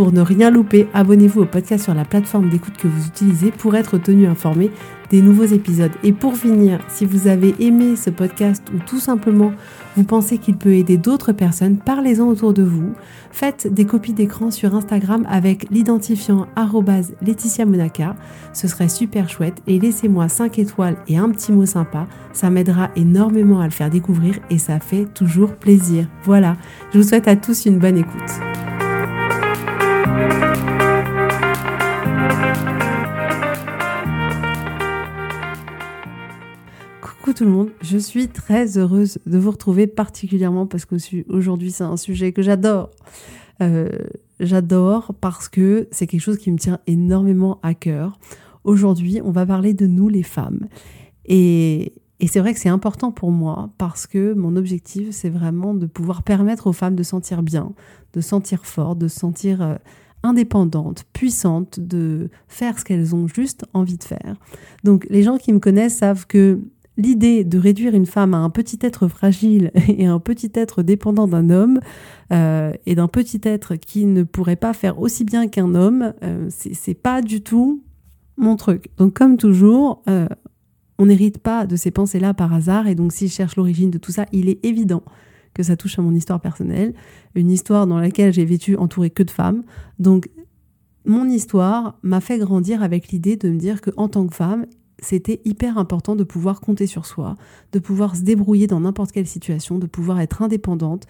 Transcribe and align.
Pour 0.00 0.12
ne 0.12 0.22
rien 0.22 0.50
louper, 0.50 0.88
abonnez-vous 0.94 1.42
au 1.42 1.44
podcast 1.44 1.84
sur 1.84 1.92
la 1.92 2.06
plateforme 2.06 2.48
d'écoute 2.48 2.78
que 2.78 2.88
vous 2.88 3.06
utilisez 3.06 3.50
pour 3.50 3.76
être 3.76 3.98
tenu 3.98 4.26
informé 4.26 4.70
des 5.10 5.20
nouveaux 5.20 5.44
épisodes. 5.44 5.90
Et 6.02 6.12
pour 6.12 6.38
finir, 6.38 6.80
si 6.88 7.04
vous 7.04 7.28
avez 7.28 7.54
aimé 7.58 7.96
ce 7.96 8.08
podcast 8.08 8.62
ou 8.74 8.78
tout 8.78 8.98
simplement 8.98 9.52
vous 9.98 10.04
pensez 10.04 10.38
qu'il 10.38 10.56
peut 10.56 10.72
aider 10.72 10.96
d'autres 10.96 11.32
personnes, 11.32 11.76
parlez-en 11.76 12.28
autour 12.28 12.54
de 12.54 12.62
vous. 12.62 12.94
Faites 13.30 13.66
des 13.74 13.84
copies 13.84 14.14
d'écran 14.14 14.50
sur 14.50 14.74
Instagram 14.74 15.26
avec 15.28 15.68
l'identifiant 15.70 16.46
Laetitia 17.20 17.66
Monaca. 17.66 18.16
Ce 18.54 18.68
serait 18.68 18.88
super 18.88 19.28
chouette 19.28 19.60
et 19.66 19.78
laissez-moi 19.78 20.30
5 20.30 20.58
étoiles 20.60 20.96
et 21.08 21.18
un 21.18 21.28
petit 21.28 21.52
mot 21.52 21.66
sympa. 21.66 22.06
Ça 22.32 22.48
m'aidera 22.48 22.88
énormément 22.96 23.60
à 23.60 23.66
le 23.66 23.70
faire 23.70 23.90
découvrir 23.90 24.38
et 24.48 24.56
ça 24.56 24.80
fait 24.80 25.04
toujours 25.12 25.56
plaisir. 25.56 26.08
Voilà, 26.24 26.56
je 26.90 27.00
vous 27.00 27.06
souhaite 27.06 27.28
à 27.28 27.36
tous 27.36 27.66
une 27.66 27.78
bonne 27.78 27.98
écoute. 27.98 28.69
Coucou 37.20 37.34
tout 37.34 37.44
le 37.44 37.50
monde, 37.50 37.68
je 37.82 37.98
suis 37.98 38.28
très 38.28 38.78
heureuse 38.78 39.18
de 39.26 39.36
vous 39.36 39.50
retrouver 39.50 39.86
particulièrement 39.86 40.66
parce 40.66 40.86
qu'aujourd'hui 40.86 41.70
c'est 41.70 41.84
un 41.84 41.98
sujet 41.98 42.32
que 42.32 42.40
j'adore. 42.40 42.88
Euh, 43.60 43.90
j'adore 44.40 45.12
parce 45.20 45.50
que 45.50 45.86
c'est 45.90 46.06
quelque 46.06 46.22
chose 46.22 46.38
qui 46.38 46.50
me 46.50 46.56
tient 46.56 46.78
énormément 46.86 47.60
à 47.62 47.74
cœur. 47.74 48.18
Aujourd'hui, 48.64 49.20
on 49.22 49.32
va 49.32 49.44
parler 49.44 49.74
de 49.74 49.86
nous 49.86 50.08
les 50.08 50.22
femmes. 50.22 50.66
Et, 51.26 51.92
c'est 52.26 52.40
vrai 52.40 52.54
que 52.54 52.58
c'est 52.58 52.70
important 52.70 53.12
pour 53.12 53.32
moi 53.32 53.68
parce 53.76 54.06
que 54.06 54.32
mon 54.32 54.56
objectif, 54.56 55.10
c'est 55.10 55.28
vraiment 55.28 55.74
de 55.74 55.84
pouvoir 55.84 56.22
permettre 56.22 56.68
aux 56.68 56.72
femmes 56.72 56.96
de 56.96 57.02
sentir 57.02 57.42
bien, 57.42 57.74
de 58.14 58.22
sentir 58.22 58.64
fort, 58.64 58.96
de 58.96 59.08
sentir 59.08 59.60
euh, 59.60 59.74
indépendantes, 60.22 61.04
puissantes, 61.12 61.80
de 61.80 62.30
faire 62.48 62.78
ce 62.78 62.86
qu'elles 62.86 63.14
ont 63.14 63.28
juste 63.28 63.66
envie 63.74 63.98
de 63.98 64.04
faire. 64.04 64.36
Donc 64.84 65.06
les 65.10 65.22
gens 65.22 65.36
qui 65.36 65.52
me 65.52 65.58
connaissent 65.58 65.98
savent 65.98 66.26
que 66.26 66.60
l'idée 67.00 67.44
de 67.44 67.58
réduire 67.58 67.94
une 67.94 68.06
femme 68.06 68.34
à 68.34 68.38
un 68.38 68.50
petit 68.50 68.78
être 68.82 69.08
fragile 69.08 69.70
et 69.88 70.06
un 70.06 70.18
petit 70.20 70.50
être 70.54 70.82
dépendant 70.82 71.26
d'un 71.26 71.50
homme 71.50 71.80
euh, 72.32 72.72
et 72.86 72.94
d'un 72.94 73.08
petit 73.08 73.40
être 73.44 73.76
qui 73.76 74.04
ne 74.04 74.22
pourrait 74.22 74.56
pas 74.56 74.72
faire 74.72 75.00
aussi 75.00 75.24
bien 75.24 75.48
qu'un 75.48 75.74
homme, 75.74 76.12
euh, 76.22 76.48
c'est 76.50 76.94
pas 76.94 77.22
du 77.22 77.42
tout 77.42 77.82
mon 78.36 78.56
truc. 78.56 78.90
Donc 78.96 79.14
comme 79.14 79.36
toujours, 79.36 80.02
euh, 80.08 80.26
on 80.98 81.06
n'hérite 81.06 81.38
pas 81.38 81.66
de 81.66 81.76
ces 81.76 81.90
pensées-là 81.90 82.34
par 82.34 82.52
hasard 82.52 82.86
et 82.86 82.94
donc 82.94 83.12
si 83.12 83.28
je 83.28 83.34
cherche 83.34 83.56
l'origine 83.56 83.90
de 83.90 83.98
tout 83.98 84.12
ça, 84.12 84.26
il 84.32 84.48
est 84.48 84.64
évident 84.64 85.02
que 85.54 85.62
ça 85.62 85.76
touche 85.76 85.98
à 85.98 86.02
mon 86.02 86.14
histoire 86.14 86.40
personnelle, 86.40 86.94
une 87.34 87.50
histoire 87.50 87.86
dans 87.86 87.98
laquelle 87.98 88.32
j'ai 88.32 88.44
vécu 88.44 88.76
entourée 88.76 89.10
que 89.10 89.22
de 89.22 89.30
femmes. 89.30 89.64
Donc 89.98 90.30
mon 91.04 91.28
histoire 91.28 91.98
m'a 92.02 92.20
fait 92.20 92.38
grandir 92.38 92.82
avec 92.82 93.08
l'idée 93.08 93.36
de 93.36 93.48
me 93.48 93.58
dire 93.58 93.80
que 93.80 93.90
en 93.96 94.08
tant 94.08 94.26
que 94.26 94.34
femme, 94.34 94.66
c'était 95.00 95.40
hyper 95.44 95.78
important 95.78 96.16
de 96.16 96.24
pouvoir 96.24 96.60
compter 96.60 96.86
sur 96.86 97.06
soi, 97.06 97.34
de 97.72 97.78
pouvoir 97.78 98.16
se 98.16 98.22
débrouiller 98.22 98.66
dans 98.66 98.80
n'importe 98.80 99.12
quelle 99.12 99.26
situation, 99.26 99.78
de 99.78 99.86
pouvoir 99.86 100.20
être 100.20 100.42
indépendante, 100.42 101.06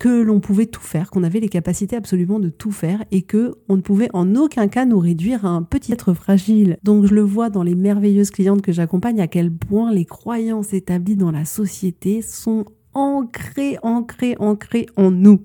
que 0.00 0.22
l'on 0.22 0.40
pouvait 0.40 0.66
tout 0.66 0.82
faire, 0.82 1.10
qu'on 1.10 1.22
avait 1.22 1.40
les 1.40 1.48
capacités 1.48 1.96
absolument 1.96 2.40
de 2.40 2.48
tout 2.48 2.72
faire 2.72 3.04
et 3.10 3.22
que 3.22 3.54
on 3.68 3.76
ne 3.76 3.82
pouvait 3.82 4.08
en 4.12 4.34
aucun 4.34 4.68
cas 4.68 4.84
nous 4.84 4.98
réduire 4.98 5.44
à 5.44 5.50
un 5.50 5.62
petit 5.62 5.92
être 5.92 6.14
fragile. 6.14 6.78
Donc 6.82 7.06
je 7.06 7.14
le 7.14 7.22
vois 7.22 7.50
dans 7.50 7.62
les 7.62 7.74
merveilleuses 7.74 8.30
clientes 8.30 8.62
que 8.62 8.72
j'accompagne 8.72 9.20
à 9.20 9.28
quel 9.28 9.52
point 9.52 9.92
les 9.92 10.04
croyances 10.04 10.72
établies 10.72 11.16
dans 11.16 11.30
la 11.30 11.44
société 11.44 12.22
sont 12.22 12.64
ancrées, 12.94 13.78
ancrées, 13.82 14.36
ancrées 14.38 14.86
en 14.96 15.10
nous. 15.10 15.42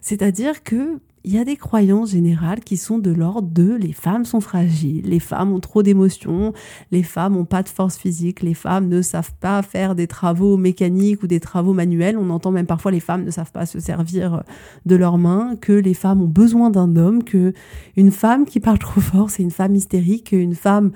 C'est-à-dire 0.00 0.62
que 0.62 0.98
il 1.24 1.34
y 1.34 1.38
a 1.38 1.44
des 1.44 1.56
croyances 1.56 2.10
générales 2.10 2.60
qui 2.60 2.76
sont 2.76 2.98
de 2.98 3.10
l'ordre 3.10 3.48
de 3.48 3.74
les 3.74 3.92
femmes 3.92 4.24
sont 4.24 4.40
fragiles, 4.40 5.04
les 5.04 5.20
femmes 5.20 5.52
ont 5.52 5.60
trop 5.60 5.82
d'émotions, 5.82 6.52
les 6.90 7.02
femmes 7.02 7.36
ont 7.36 7.44
pas 7.44 7.62
de 7.62 7.68
force 7.68 7.96
physique, 7.96 8.42
les 8.42 8.54
femmes 8.54 8.88
ne 8.88 9.02
savent 9.02 9.34
pas 9.40 9.62
faire 9.62 9.94
des 9.94 10.06
travaux 10.06 10.56
mécaniques 10.56 11.22
ou 11.22 11.26
des 11.26 11.40
travaux 11.40 11.72
manuels. 11.72 12.16
On 12.18 12.30
entend 12.30 12.50
même 12.50 12.66
parfois 12.66 12.90
les 12.90 13.00
femmes 13.00 13.24
ne 13.24 13.30
savent 13.30 13.52
pas 13.52 13.66
se 13.66 13.78
servir 13.78 14.42
de 14.86 14.96
leurs 14.96 15.18
mains, 15.18 15.56
que 15.60 15.72
les 15.72 15.94
femmes 15.94 16.22
ont 16.22 16.28
besoin 16.28 16.70
d'un 16.70 16.96
homme, 16.96 17.22
que 17.22 17.52
une 17.96 18.10
femme 18.10 18.44
qui 18.44 18.58
parle 18.58 18.78
trop 18.78 19.00
fort, 19.00 19.30
c'est 19.30 19.42
une 19.42 19.50
femme 19.50 19.74
hystérique, 19.74 20.32
une 20.32 20.54
femme 20.54 20.92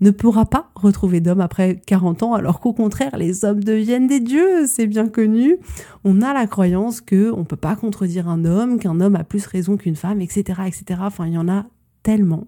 ne 0.00 0.10
pourra 0.10 0.46
pas 0.46 0.70
retrouver 0.74 1.20
d'homme 1.20 1.40
après 1.40 1.80
40 1.86 2.22
ans, 2.22 2.34
alors 2.34 2.60
qu'au 2.60 2.72
contraire, 2.72 3.16
les 3.16 3.44
hommes 3.44 3.64
deviennent 3.64 4.06
des 4.06 4.20
dieux, 4.20 4.66
c'est 4.66 4.86
bien 4.86 5.08
connu. 5.08 5.56
On 6.04 6.22
a 6.22 6.34
la 6.34 6.46
croyance 6.46 7.00
que 7.00 7.32
on 7.32 7.44
peut 7.44 7.56
pas 7.56 7.76
contredire 7.76 8.28
un 8.28 8.44
homme, 8.44 8.78
qu'un 8.78 9.00
homme 9.00 9.16
a 9.16 9.24
plus 9.24 9.46
raison 9.46 9.76
qu'une 9.76 9.96
femme, 9.96 10.20
etc., 10.20 10.60
etc. 10.66 11.00
Enfin, 11.02 11.26
il 11.26 11.34
y 11.34 11.38
en 11.38 11.48
a 11.48 11.66
tellement. 12.02 12.46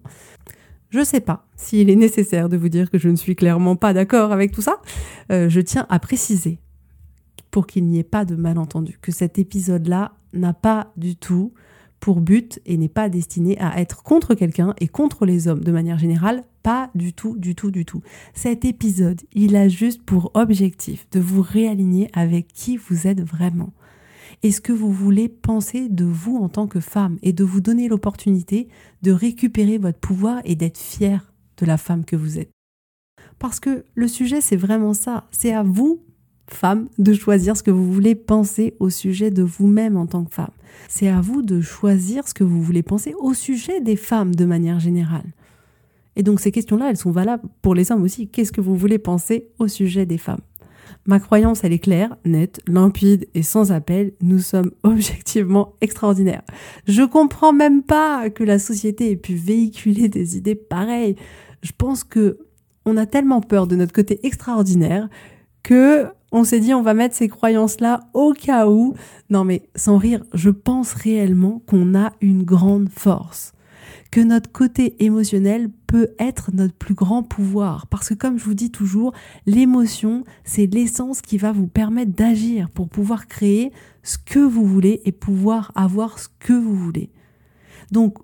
Je 0.89 1.03
sais 1.03 1.19
pas 1.19 1.45
s'il 1.55 1.89
est 1.89 1.95
nécessaire 1.95 2.49
de 2.49 2.57
vous 2.57 2.69
dire 2.69 2.89
que 2.89 2.97
je 2.97 3.09
ne 3.09 3.15
suis 3.15 3.35
clairement 3.35 3.75
pas 3.75 3.93
d'accord 3.93 4.31
avec 4.31 4.51
tout 4.51 4.61
ça. 4.61 4.81
Euh, 5.31 5.49
je 5.49 5.61
tiens 5.61 5.85
à 5.89 5.99
préciser, 5.99 6.59
pour 7.51 7.67
qu'il 7.67 7.85
n'y 7.85 7.99
ait 7.99 8.03
pas 8.03 8.25
de 8.25 8.35
malentendu, 8.35 8.97
que 9.01 9.11
cet 9.11 9.39
épisode-là 9.39 10.13
n'a 10.33 10.53
pas 10.53 10.91
du 10.97 11.15
tout 11.15 11.53
pour 11.99 12.21
but 12.21 12.61
et 12.65 12.77
n'est 12.77 12.89
pas 12.89 13.09
destiné 13.09 13.59
à 13.59 13.79
être 13.79 14.03
contre 14.03 14.33
quelqu'un 14.33 14.73
et 14.79 14.87
contre 14.87 15.25
les 15.25 15.47
hommes 15.47 15.63
de 15.63 15.71
manière 15.71 15.97
générale, 15.97 16.43
pas 16.63 16.89
du 16.95 17.13
tout, 17.13 17.37
du 17.37 17.55
tout, 17.55 17.71
du 17.71 17.85
tout. 17.85 18.01
Cet 18.33 18.65
épisode, 18.65 19.21
il 19.33 19.55
a 19.55 19.67
juste 19.67 20.01
pour 20.03 20.31
objectif 20.33 21.07
de 21.11 21.19
vous 21.19 21.41
réaligner 21.41 22.09
avec 22.13 22.47
qui 22.47 22.77
vous 22.77 23.07
êtes 23.07 23.21
vraiment 23.21 23.73
et 24.43 24.51
ce 24.51 24.61
que 24.61 24.73
vous 24.73 24.91
voulez 24.91 25.27
penser 25.27 25.89
de 25.89 26.05
vous 26.05 26.37
en 26.37 26.49
tant 26.49 26.67
que 26.67 26.79
femme 26.79 27.17
et 27.21 27.33
de 27.33 27.43
vous 27.43 27.61
donner 27.61 27.87
l'opportunité 27.87 28.67
de 29.01 29.11
récupérer 29.11 29.77
votre 29.77 29.99
pouvoir 29.99 30.41
et 30.45 30.55
d'être 30.55 30.77
fier 30.77 31.33
de 31.57 31.65
la 31.65 31.77
femme 31.77 32.05
que 32.05 32.15
vous 32.15 32.39
êtes. 32.39 32.51
Parce 33.37 33.59
que 33.59 33.85
le 33.95 34.07
sujet, 34.07 34.41
c'est 34.41 34.55
vraiment 34.55 34.93
ça. 34.93 35.27
C'est 35.31 35.53
à 35.53 35.63
vous 35.63 36.01
femme, 36.53 36.89
de 36.97 37.13
choisir 37.13 37.55
ce 37.55 37.63
que 37.63 37.71
vous 37.71 37.91
voulez 37.91 38.15
penser 38.15 38.75
au 38.79 38.89
sujet 38.89 39.31
de 39.31 39.43
vous-même 39.43 39.97
en 39.97 40.07
tant 40.07 40.23
que 40.23 40.33
femme. 40.33 40.51
C'est 40.87 41.07
à 41.07 41.21
vous 41.21 41.41
de 41.41 41.61
choisir 41.61 42.27
ce 42.27 42.33
que 42.33 42.43
vous 42.43 42.61
voulez 42.61 42.83
penser 42.83 43.13
au 43.19 43.33
sujet 43.33 43.81
des 43.81 43.95
femmes 43.95 44.35
de 44.35 44.45
manière 44.45 44.79
générale. 44.79 45.31
Et 46.19 46.21
donc 46.21 46.41
ces 46.41 46.51
questions-là, 46.51 46.89
elles 46.89 46.97
sont 46.97 47.11
valables 47.11 47.47
pour 47.61 47.73
les 47.73 47.93
hommes 47.93 48.03
aussi. 48.03 48.27
Qu'est-ce 48.27 48.51
que 48.51 48.59
vous 48.59 48.75
voulez 48.75 48.99
penser 48.99 49.47
au 49.57 49.69
sujet 49.69 50.05
des 50.05 50.17
femmes? 50.17 50.41
Ma 51.05 51.17
croyance, 51.21 51.63
elle 51.63 51.71
est 51.71 51.79
claire, 51.79 52.17
nette, 52.25 52.59
limpide 52.67 53.29
et 53.35 53.41
sans 53.41 53.71
appel. 53.71 54.11
Nous 54.21 54.39
sommes 54.39 54.71
objectivement 54.83 55.75
extraordinaires. 55.79 56.41
Je 56.85 57.03
comprends 57.03 57.53
même 57.53 57.83
pas 57.83 58.29
que 58.29 58.43
la 58.43 58.59
société 58.59 59.11
ait 59.11 59.15
pu 59.15 59.33
véhiculer 59.35 60.09
des 60.09 60.35
idées 60.35 60.55
pareilles. 60.55 61.15
Je 61.61 61.71
pense 61.71 62.03
que 62.03 62.39
on 62.83 62.97
a 62.97 63.05
tellement 63.05 63.39
peur 63.39 63.65
de 63.65 63.77
notre 63.77 63.93
côté 63.93 64.19
extraordinaire 64.27 65.07
que 65.63 66.07
on 66.33 66.43
s'est 66.43 66.59
dit 66.59 66.73
on 66.73 66.81
va 66.81 66.93
mettre 66.93 67.15
ces 67.15 67.29
croyances-là 67.29 68.01
au 68.13 68.33
cas 68.33 68.67
où. 68.67 68.93
Non 69.29 69.45
mais 69.45 69.69
sans 69.73 69.97
rire, 69.97 70.25
je 70.33 70.49
pense 70.49 70.91
réellement 70.91 71.61
qu'on 71.65 71.95
a 71.95 72.11
une 72.19 72.43
grande 72.43 72.89
force. 72.89 73.53
Que 74.11 74.19
notre 74.19 74.51
côté 74.51 75.01
émotionnel 75.01 75.69
peut 75.89 76.09
être 76.19 76.51
notre 76.53 76.75
plus 76.75 76.93
grand 76.93 77.23
pouvoir. 77.23 77.87
Parce 77.87 78.09
que 78.09 78.13
comme 78.13 78.37
je 78.37 78.45
vous 78.45 78.53
dis 78.53 78.69
toujours, 78.69 79.11
l'émotion, 79.47 80.23
c'est 80.43 80.67
l'essence 80.67 81.23
qui 81.23 81.39
va 81.39 81.51
vous 81.51 81.65
permettre 81.65 82.11
d'agir 82.11 82.69
pour 82.69 82.89
pouvoir 82.89 83.27
créer 83.27 83.73
ce 84.03 84.19
que 84.19 84.37
vous 84.37 84.65
voulez 84.65 85.01
et 85.05 85.11
pouvoir 85.11 85.71
avoir 85.73 86.19
ce 86.19 86.27
que 86.37 86.53
vous 86.53 86.75
voulez. 86.75 87.09
Donc, 87.89 88.19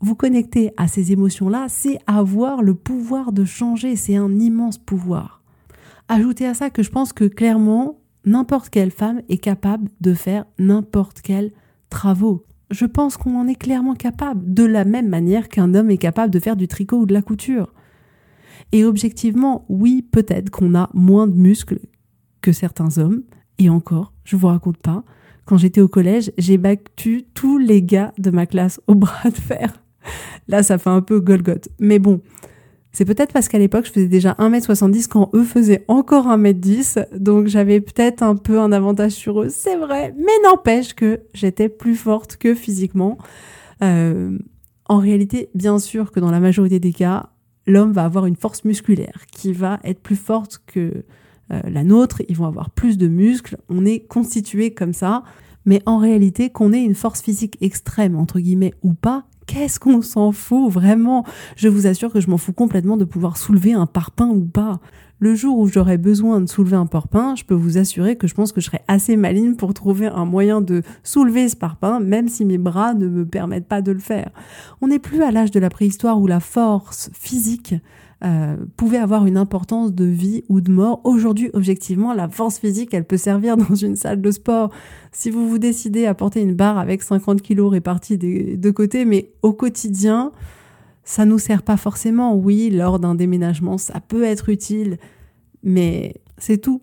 vous 0.00 0.16
connecter 0.16 0.72
à 0.76 0.88
ces 0.88 1.12
émotions-là, 1.12 1.66
c'est 1.68 2.00
avoir 2.08 2.60
le 2.60 2.74
pouvoir 2.74 3.30
de 3.30 3.44
changer. 3.44 3.94
C'est 3.94 4.16
un 4.16 4.40
immense 4.40 4.76
pouvoir. 4.76 5.42
Ajoutez 6.08 6.46
à 6.46 6.54
ça 6.54 6.70
que 6.70 6.82
je 6.82 6.90
pense 6.90 7.12
que 7.12 7.24
clairement, 7.24 8.00
n'importe 8.24 8.68
quelle 8.68 8.90
femme 8.90 9.22
est 9.28 9.38
capable 9.38 9.88
de 10.00 10.12
faire 10.12 10.44
n'importe 10.58 11.20
quel 11.22 11.52
travaux. 11.88 12.45
Je 12.70 12.84
pense 12.84 13.16
qu'on 13.16 13.38
en 13.38 13.46
est 13.46 13.54
clairement 13.54 13.94
capable, 13.94 14.52
de 14.52 14.64
la 14.64 14.84
même 14.84 15.08
manière 15.08 15.48
qu'un 15.48 15.74
homme 15.74 15.90
est 15.90 15.98
capable 15.98 16.32
de 16.32 16.40
faire 16.40 16.56
du 16.56 16.66
tricot 16.66 17.00
ou 17.00 17.06
de 17.06 17.14
la 17.14 17.22
couture. 17.22 17.72
Et 18.72 18.84
objectivement, 18.84 19.64
oui, 19.68 20.02
peut-être 20.02 20.50
qu'on 20.50 20.74
a 20.74 20.90
moins 20.92 21.26
de 21.26 21.34
muscles 21.34 21.78
que 22.40 22.52
certains 22.52 22.98
hommes, 22.98 23.22
et 23.58 23.70
encore, 23.70 24.12
je 24.24 24.36
vous 24.36 24.48
raconte 24.48 24.78
pas, 24.78 25.04
quand 25.44 25.56
j'étais 25.56 25.80
au 25.80 25.88
collège, 25.88 26.32
j'ai 26.38 26.58
battu 26.58 27.24
tous 27.34 27.58
les 27.58 27.82
gars 27.82 28.12
de 28.18 28.30
ma 28.30 28.46
classe 28.46 28.80
au 28.88 28.94
bras 28.96 29.30
de 29.30 29.36
fer. 29.36 29.72
Là, 30.48 30.62
ça 30.62 30.78
fait 30.78 30.90
un 30.90 31.02
peu 31.02 31.20
Golgoth. 31.20 31.68
Mais 31.78 31.98
bon, 31.98 32.20
C'est 32.96 33.04
peut-être 33.04 33.34
parce 33.34 33.48
qu'à 33.48 33.58
l'époque, 33.58 33.84
je 33.84 33.92
faisais 33.92 34.08
déjà 34.08 34.32
1m70 34.38 35.06
quand 35.08 35.28
eux 35.34 35.44
faisaient 35.44 35.84
encore 35.86 36.28
1m10. 36.28 37.18
Donc 37.18 37.46
j'avais 37.46 37.82
peut-être 37.82 38.22
un 38.22 38.36
peu 38.36 38.58
un 38.58 38.72
avantage 38.72 39.12
sur 39.12 39.42
eux, 39.42 39.50
c'est 39.50 39.76
vrai. 39.76 40.14
Mais 40.16 40.32
n'empêche 40.44 40.94
que 40.94 41.20
j'étais 41.34 41.68
plus 41.68 41.94
forte 41.94 42.38
que 42.38 42.54
physiquement. 42.54 43.18
Euh, 43.82 44.38
en 44.86 44.96
réalité, 44.96 45.50
bien 45.54 45.78
sûr 45.78 46.10
que 46.10 46.20
dans 46.20 46.30
la 46.30 46.40
majorité 46.40 46.80
des 46.80 46.94
cas, 46.94 47.28
l'homme 47.66 47.92
va 47.92 48.06
avoir 48.06 48.24
une 48.24 48.36
force 48.36 48.64
musculaire 48.64 49.26
qui 49.30 49.52
va 49.52 49.78
être 49.84 50.00
plus 50.00 50.16
forte 50.16 50.62
que 50.66 51.04
euh, 51.52 51.60
la 51.68 51.84
nôtre. 51.84 52.22
Ils 52.30 52.36
vont 52.38 52.46
avoir 52.46 52.70
plus 52.70 52.96
de 52.96 53.08
muscles. 53.08 53.58
On 53.68 53.84
est 53.84 54.06
constitué 54.06 54.72
comme 54.72 54.94
ça. 54.94 55.22
Mais 55.66 55.82
en 55.84 55.98
réalité, 55.98 56.48
qu'on 56.48 56.72
ait 56.72 56.82
une 56.82 56.94
force 56.94 57.20
physique 57.20 57.58
extrême, 57.60 58.16
entre 58.16 58.40
guillemets, 58.40 58.72
ou 58.82 58.94
pas, 58.94 59.26
qu'est-ce 59.46 59.80
qu'on 59.80 60.02
s'en 60.02 60.32
fout 60.32 60.70
vraiment? 60.70 61.24
Je 61.56 61.68
vous 61.68 61.86
assure 61.86 62.12
que 62.12 62.20
je 62.20 62.28
m'en 62.28 62.38
fous 62.38 62.52
complètement 62.52 62.96
de 62.96 63.04
pouvoir 63.04 63.36
soulever 63.36 63.72
un 63.72 63.86
parpaing 63.86 64.28
ou 64.28 64.44
pas. 64.44 64.80
Le 65.18 65.34
jour 65.34 65.58
où 65.58 65.66
j'aurais 65.66 65.96
besoin 65.96 66.42
de 66.42 66.46
soulever 66.46 66.76
un 66.76 66.84
parpaing, 66.84 67.36
je 67.36 67.44
peux 67.44 67.54
vous 67.54 67.78
assurer 67.78 68.16
que 68.16 68.26
je 68.26 68.34
pense 68.34 68.52
que 68.52 68.60
je 68.60 68.66
serais 68.66 68.84
assez 68.86 69.16
maligne 69.16 69.54
pour 69.54 69.72
trouver 69.72 70.08
un 70.08 70.26
moyen 70.26 70.60
de 70.60 70.82
soulever 71.02 71.48
ce 71.48 71.56
parpaing, 71.56 72.00
même 72.00 72.28
si 72.28 72.44
mes 72.44 72.58
bras 72.58 72.92
ne 72.92 73.08
me 73.08 73.24
permettent 73.24 73.66
pas 73.66 73.80
de 73.80 73.92
le 73.92 73.98
faire. 73.98 74.30
On 74.82 74.88
n'est 74.88 74.98
plus 74.98 75.22
à 75.22 75.30
l'âge 75.30 75.50
de 75.50 75.60
la 75.60 75.70
préhistoire 75.70 76.20
où 76.20 76.26
la 76.26 76.40
force 76.40 77.08
physique 77.14 77.74
euh, 78.24 78.56
pouvait 78.78 78.96
avoir 78.96 79.26
une 79.26 79.36
importance 79.36 79.92
de 79.92 80.06
vie 80.06 80.42
ou 80.48 80.62
de 80.62 80.70
mort. 80.70 81.02
Aujourd'hui, 81.04 81.50
objectivement, 81.52 82.14
la 82.14 82.28
force 82.28 82.58
physique, 82.58 82.94
elle 82.94 83.04
peut 83.04 83.18
servir 83.18 83.56
dans 83.68 83.74
une 83.74 83.94
salle 83.94 84.22
de 84.22 84.30
sport. 84.30 84.70
Si 85.12 85.30
vous 85.30 85.48
vous 85.48 85.58
décidez 85.58 86.06
à 86.06 86.14
porter 86.14 86.40
une 86.40 86.54
barre 86.54 86.78
avec 86.78 87.02
50 87.02 87.42
kilos 87.42 87.70
répartis 87.70 88.16
des 88.16 88.56
deux 88.56 88.72
côtés, 88.72 89.04
mais 89.04 89.32
au 89.42 89.52
quotidien, 89.52 90.32
ça 91.04 91.26
nous 91.26 91.38
sert 91.38 91.62
pas 91.62 91.76
forcément. 91.76 92.34
Oui, 92.34 92.70
lors 92.70 92.98
d'un 92.98 93.14
déménagement, 93.14 93.76
ça 93.76 94.00
peut 94.00 94.24
être 94.24 94.48
utile, 94.48 94.96
mais 95.62 96.14
c'est 96.38 96.58
tout. 96.58 96.80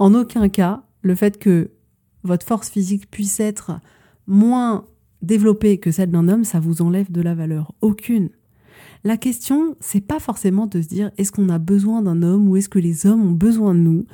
En 0.00 0.14
aucun 0.14 0.48
cas, 0.48 0.82
le 1.02 1.14
fait 1.14 1.38
que 1.38 1.70
votre 2.24 2.46
force 2.46 2.68
physique 2.68 3.10
puisse 3.10 3.38
être 3.38 3.72
moins 4.26 4.84
développée 5.22 5.78
que 5.78 5.90
celle 5.90 6.10
d'un 6.10 6.28
homme, 6.28 6.44
ça 6.44 6.60
vous 6.60 6.82
enlève 6.82 7.10
de 7.10 7.20
la 7.20 7.34
valeur. 7.34 7.72
Aucune. 7.80 8.30
La 9.04 9.16
question, 9.16 9.74
c'est 9.80 10.00
pas 10.00 10.20
forcément 10.20 10.66
de 10.66 10.80
se 10.80 10.88
dire 10.88 11.10
est-ce 11.18 11.32
qu'on 11.32 11.48
a 11.48 11.58
besoin 11.58 12.02
d'un 12.02 12.22
homme 12.22 12.48
ou 12.48 12.56
est-ce 12.56 12.68
que 12.68 12.78
les 12.78 13.06
hommes 13.06 13.26
ont 13.26 13.32
besoin 13.32 13.74
de 13.74 13.80
nous? 13.80 14.06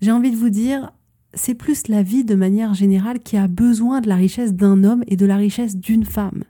J'ai 0.00 0.12
envie 0.12 0.30
de 0.30 0.36
vous 0.36 0.50
dire, 0.50 0.92
c'est 1.34 1.54
plus 1.54 1.88
la 1.88 2.02
vie 2.02 2.24
de 2.24 2.34
manière 2.34 2.74
générale 2.74 3.18
qui 3.18 3.36
a 3.36 3.48
besoin 3.48 4.00
de 4.00 4.08
la 4.08 4.16
richesse 4.16 4.54
d'un 4.54 4.84
homme 4.84 5.02
et 5.08 5.16
de 5.16 5.26
la 5.26 5.36
richesse 5.36 5.76
d'une 5.76 6.04
femme. 6.04 6.44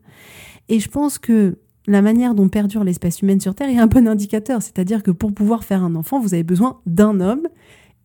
Et 0.69 0.81
je 0.81 0.89
pense 0.89 1.19
que 1.19 1.59
la 1.87 2.03
manière 2.03 2.35
dont 2.35 2.49
perdure 2.49 2.85
l'espèce 2.85 3.23
humaine 3.23 3.41
sur 3.41 3.55
Terre 3.55 3.69
est 3.69 3.79
un 3.79 3.87
bon 3.87 4.07
indicateur. 4.07 4.63
C'est-à-dire 4.63 5.03
que 5.03 5.11
pour 5.11 5.33
pouvoir 5.33 5.65
faire 5.65 5.83
un 5.83 5.95
enfant, 5.95 6.21
vous 6.21 6.35
avez 6.35 6.45
besoin 6.45 6.81
d'un 6.87 7.21
homme 7.21 7.49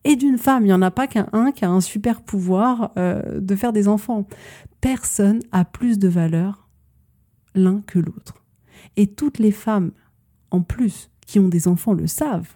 et 0.03 0.15
d'une 0.15 0.37
femme. 0.37 0.63
Il 0.63 0.67
n'y 0.67 0.73
en 0.73 0.81
a 0.81 0.91
pas 0.91 1.07
qu'un 1.07 1.27
un 1.33 1.51
qui 1.51 1.65
a 1.65 1.69
un 1.69 1.81
super 1.81 2.21
pouvoir 2.21 2.91
euh, 2.97 3.39
de 3.39 3.55
faire 3.55 3.73
des 3.73 3.87
enfants. 3.87 4.25
Personne 4.81 5.39
a 5.51 5.65
plus 5.65 5.99
de 5.99 6.07
valeur 6.07 6.67
l'un 7.53 7.81
que 7.85 7.99
l'autre. 7.99 8.46
Et 8.95 9.07
toutes 9.07 9.39
les 9.39 9.51
femmes, 9.51 9.91
en 10.51 10.61
plus, 10.61 11.09
qui 11.25 11.39
ont 11.39 11.49
des 11.49 11.67
enfants 11.67 11.93
le 11.93 12.07
savent. 12.07 12.55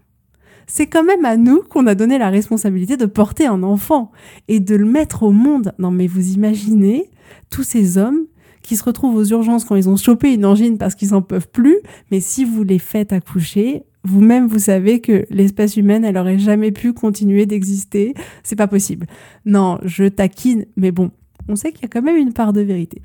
C'est 0.68 0.88
quand 0.88 1.04
même 1.04 1.26
à 1.26 1.38
nous 1.38 1.64
qu'on 1.64 1.86
a 1.86 1.96
donné 1.96 2.18
la 2.18 2.30
responsabilité 2.30 2.96
de 2.96 3.06
porter 3.06 3.46
un 3.46 3.62
enfant 3.64 4.12
et 4.48 4.60
de 4.60 4.76
le 4.76 4.86
mettre 4.86 5.24
au 5.24 5.32
monde. 5.32 5.74
Non 5.80 5.92
mais 5.92 6.08
vous 6.08 6.32
imaginez 6.32 7.10
tous 7.50 7.64
ces 7.64 7.98
hommes 7.98 8.26
qui 8.62 8.78
se 8.78 8.84
retrouvent 8.84 9.16
aux 9.16 9.26
urgences 9.26 9.66
quand 9.66 9.76
ils 9.76 9.90
ont 9.90 9.98
chopé 9.98 10.34
une 10.34 10.46
angine 10.46 10.78
parce 10.78 10.96
qu'ils 10.96 11.10
n'en 11.10 11.22
peuvent 11.22 11.50
plus, 11.50 11.78
mais 12.10 12.20
si 12.20 12.46
vous 12.46 12.64
les 12.64 12.80
faites 12.80 13.12
accoucher, 13.12 13.84
vous-même 14.04 14.48
vous 14.48 14.60
savez 14.60 15.02
que 15.02 15.26
l'espèce 15.30 15.78
humaine, 15.78 16.06
elle 16.06 16.18
aurait 16.18 16.40
jamais 16.40 16.72
pu 16.72 16.94
continuer 16.94 17.46
d'exister. 17.46 18.14
C'est 18.44 18.56
pas 18.56 18.68
possible. 18.68 19.08
Non, 19.46 19.80
je 19.84 20.06
taquine, 20.06 20.66
mais 20.76 20.92
bon, 20.92 21.12
on 21.48 21.56
sait 21.56 21.72
qu'il 21.72 21.82
y 21.84 21.86
a 21.86 21.90
quand 21.90 22.02
même 22.02 22.18
une 22.18 22.34
part 22.34 22.54
de 22.54 22.62
vérité. 22.62 23.02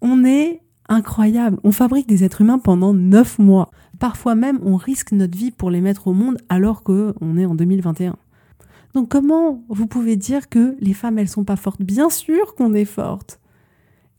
On 0.00 0.24
est 0.24 0.60
incroyable. 0.90 1.58
On 1.64 1.72
fabrique 1.72 2.06
des 2.06 2.24
êtres 2.24 2.42
humains 2.42 2.58
pendant 2.58 2.92
neuf 2.92 3.38
mois. 3.38 3.70
Parfois 3.98 4.34
même, 4.34 4.58
on 4.62 4.76
risque 4.76 5.12
notre 5.12 5.38
vie 5.38 5.52
pour 5.52 5.70
les 5.70 5.80
mettre 5.80 6.08
au 6.08 6.12
monde 6.12 6.36
alors 6.50 6.82
qu'on 6.82 7.36
est 7.38 7.46
en 7.46 7.54
2021. 7.54 8.16
Donc 8.92 9.08
comment 9.08 9.62
vous 9.68 9.86
pouvez 9.86 10.16
dire 10.16 10.48
que 10.48 10.76
les 10.80 10.92
femmes, 10.92 11.18
elles 11.18 11.28
sont 11.28 11.44
pas 11.44 11.56
fortes? 11.56 11.80
Bien 11.80 12.10
sûr 12.10 12.54
qu'on 12.54 12.74
est 12.74 12.84
forte. 12.84 13.40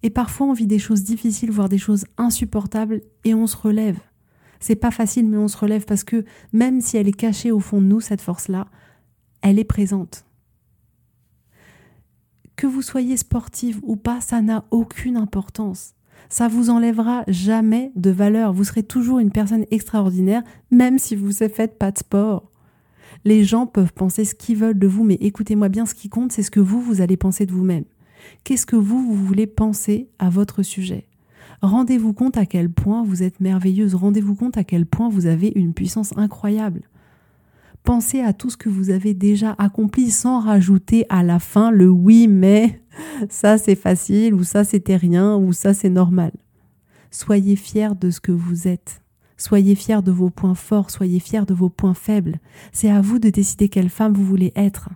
Et 0.02 0.10
parfois, 0.10 0.48
on 0.48 0.54
vit 0.54 0.66
des 0.66 0.80
choses 0.80 1.04
difficiles, 1.04 1.52
voire 1.52 1.70
des 1.70 1.78
choses 1.78 2.06
insupportables, 2.18 3.02
et 3.24 3.36
on 3.36 3.46
se 3.46 3.58
relève. 3.58 4.00
C'est 4.60 4.76
pas 4.76 4.92
facile, 4.92 5.28
mais 5.28 5.38
on 5.38 5.48
se 5.48 5.58
relève 5.58 5.86
parce 5.86 6.04
que 6.04 6.26
même 6.54 6.82
si 6.82 6.98
elle 6.98 7.08
est 7.08 7.12
cachée 7.12 7.52
au 7.52 7.60
fond 7.60 7.82
de 7.82 7.88
nous, 7.88 8.00
cette 8.00 8.22
force-là, 8.22 8.68
elle 9.42 9.60
est 9.60 9.64
présente. 9.64 10.26
Que 12.56 12.68
vous 12.68 12.82
soyez 12.82 13.18
sportive 13.18 13.80
ou 13.84 13.96
pas, 13.96 14.22
ça 14.22 14.42
n'a 14.42 14.66
aucune 14.72 15.18
importance 15.18 15.96
ça 16.30 16.48
vous 16.48 16.70
enlèvera 16.70 17.24
jamais 17.28 17.92
de 17.96 18.10
valeur. 18.10 18.54
Vous 18.54 18.64
serez 18.64 18.84
toujours 18.84 19.20
une 19.20 19.32
personne 19.32 19.66
extraordinaire, 19.72 20.44
même 20.70 21.00
si 21.00 21.16
vous 21.16 21.28
ne 21.28 21.50
faites 21.50 21.78
pas 21.78 21.92
de 21.92 21.98
sport. 21.98 22.52
Les 23.26 23.44
gens 23.44 23.68
peuvent 23.68 23.94
penser 23.94 24.26
ce 24.26 24.36
qu'ils 24.36 24.58
veulent 24.58 24.80
de 24.80 24.88
vous, 24.88 25.04
mais 25.04 25.18
écoutez-moi 25.22 25.70
bien, 25.70 25.86
ce 25.86 25.94
qui 25.94 26.10
compte, 26.10 26.32
c'est 26.32 26.44
ce 26.44 26.52
que 26.52 26.60
vous, 26.60 26.82
vous 26.82 27.02
allez 27.02 27.18
penser 27.18 27.46
de 27.46 27.52
vous-même. 27.52 27.84
Qu'est-ce 28.44 28.66
que 28.66 28.76
vous, 28.76 29.04
vous 29.04 29.26
voulez 29.26 29.48
penser 29.48 30.10
à 30.20 30.30
votre 30.30 30.64
sujet? 30.64 31.08
Rendez-vous 31.62 32.14
compte 32.14 32.38
à 32.38 32.46
quel 32.48 32.72
point 32.72 33.04
vous 33.04 33.22
êtes 33.22 33.40
merveilleuse, 33.40 33.94
rendez-vous 33.94 34.36
compte 34.36 34.58
à 34.58 34.64
quel 34.64 34.88
point 34.88 35.10
vous 35.10 35.28
avez 35.28 35.52
une 35.56 35.74
puissance 35.74 36.18
incroyable. 36.18 36.82
Pensez 37.84 38.22
à 38.22 38.34
tout 38.34 38.50
ce 38.50 38.58
que 38.58 38.70
vous 38.70 38.90
avez 38.92 39.14
déjà 39.14 39.56
accompli 39.58 40.12
sans 40.12 40.40
rajouter 40.40 41.06
à 41.10 41.24
la 41.24 41.40
fin 41.40 41.72
le 41.72 41.90
oui 41.90 42.28
mais 42.28 42.82
ça 43.30 43.58
c'est 43.58 43.76
facile 43.76 44.34
ou 44.34 44.44
ça 44.44 44.64
c'était 44.64 44.96
rien 44.96 45.36
ou 45.36 45.52
ça 45.52 45.74
c'est 45.74 45.90
normal. 45.90 46.32
Soyez 47.10 47.56
fiers 47.56 47.96
de 48.00 48.10
ce 48.10 48.22
que 48.22 48.32
vous 48.32 48.68
êtes. 48.68 49.02
Soyez 49.36 49.74
fiers 49.74 50.04
de 50.04 50.12
vos 50.12 50.30
points 50.30 50.56
forts, 50.56 50.92
soyez 50.92 51.20
fiers 51.20 51.46
de 51.48 51.54
vos 51.54 51.70
points 51.70 51.96
faibles. 51.96 52.40
C'est 52.72 52.92
à 52.92 53.02
vous 53.02 53.18
de 53.18 53.30
décider 53.30 53.70
quelle 53.70 53.90
femme 53.90 54.14
vous 54.14 54.24
voulez 54.24 54.54
être. 54.56 54.90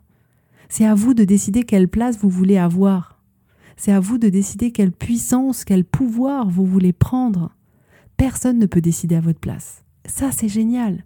C'est 0.69 0.85
à 0.85 0.93
vous 0.93 1.13
de 1.13 1.23
décider 1.23 1.63
quelle 1.63 1.87
place 1.87 2.19
vous 2.19 2.29
voulez 2.29 2.57
avoir. 2.57 3.19
C'est 3.75 3.91
à 3.91 3.99
vous 3.99 4.17
de 4.17 4.29
décider 4.29 4.71
quelle 4.71 4.91
puissance, 4.91 5.65
quel 5.65 5.83
pouvoir 5.83 6.49
vous 6.49 6.65
voulez 6.65 6.93
prendre. 6.93 7.55
Personne 8.17 8.59
ne 8.59 8.65
peut 8.65 8.81
décider 8.81 9.15
à 9.15 9.21
votre 9.21 9.39
place. 9.39 9.83
Ça, 10.05 10.31
c'est 10.31 10.47
génial. 10.47 11.03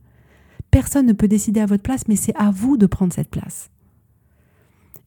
Personne 0.72 1.08
ne 1.08 1.14
peut 1.14 1.28
décider 1.28 1.60
à 1.60 1.66
votre 1.66 1.84
place, 1.84 2.08
mais 2.08 2.16
c'est 2.16 2.36
à 2.36 2.52
vous 2.52 2.78
de 2.78 2.86
prendre 2.86 3.14
cette 3.14 3.30
place. 3.30 3.70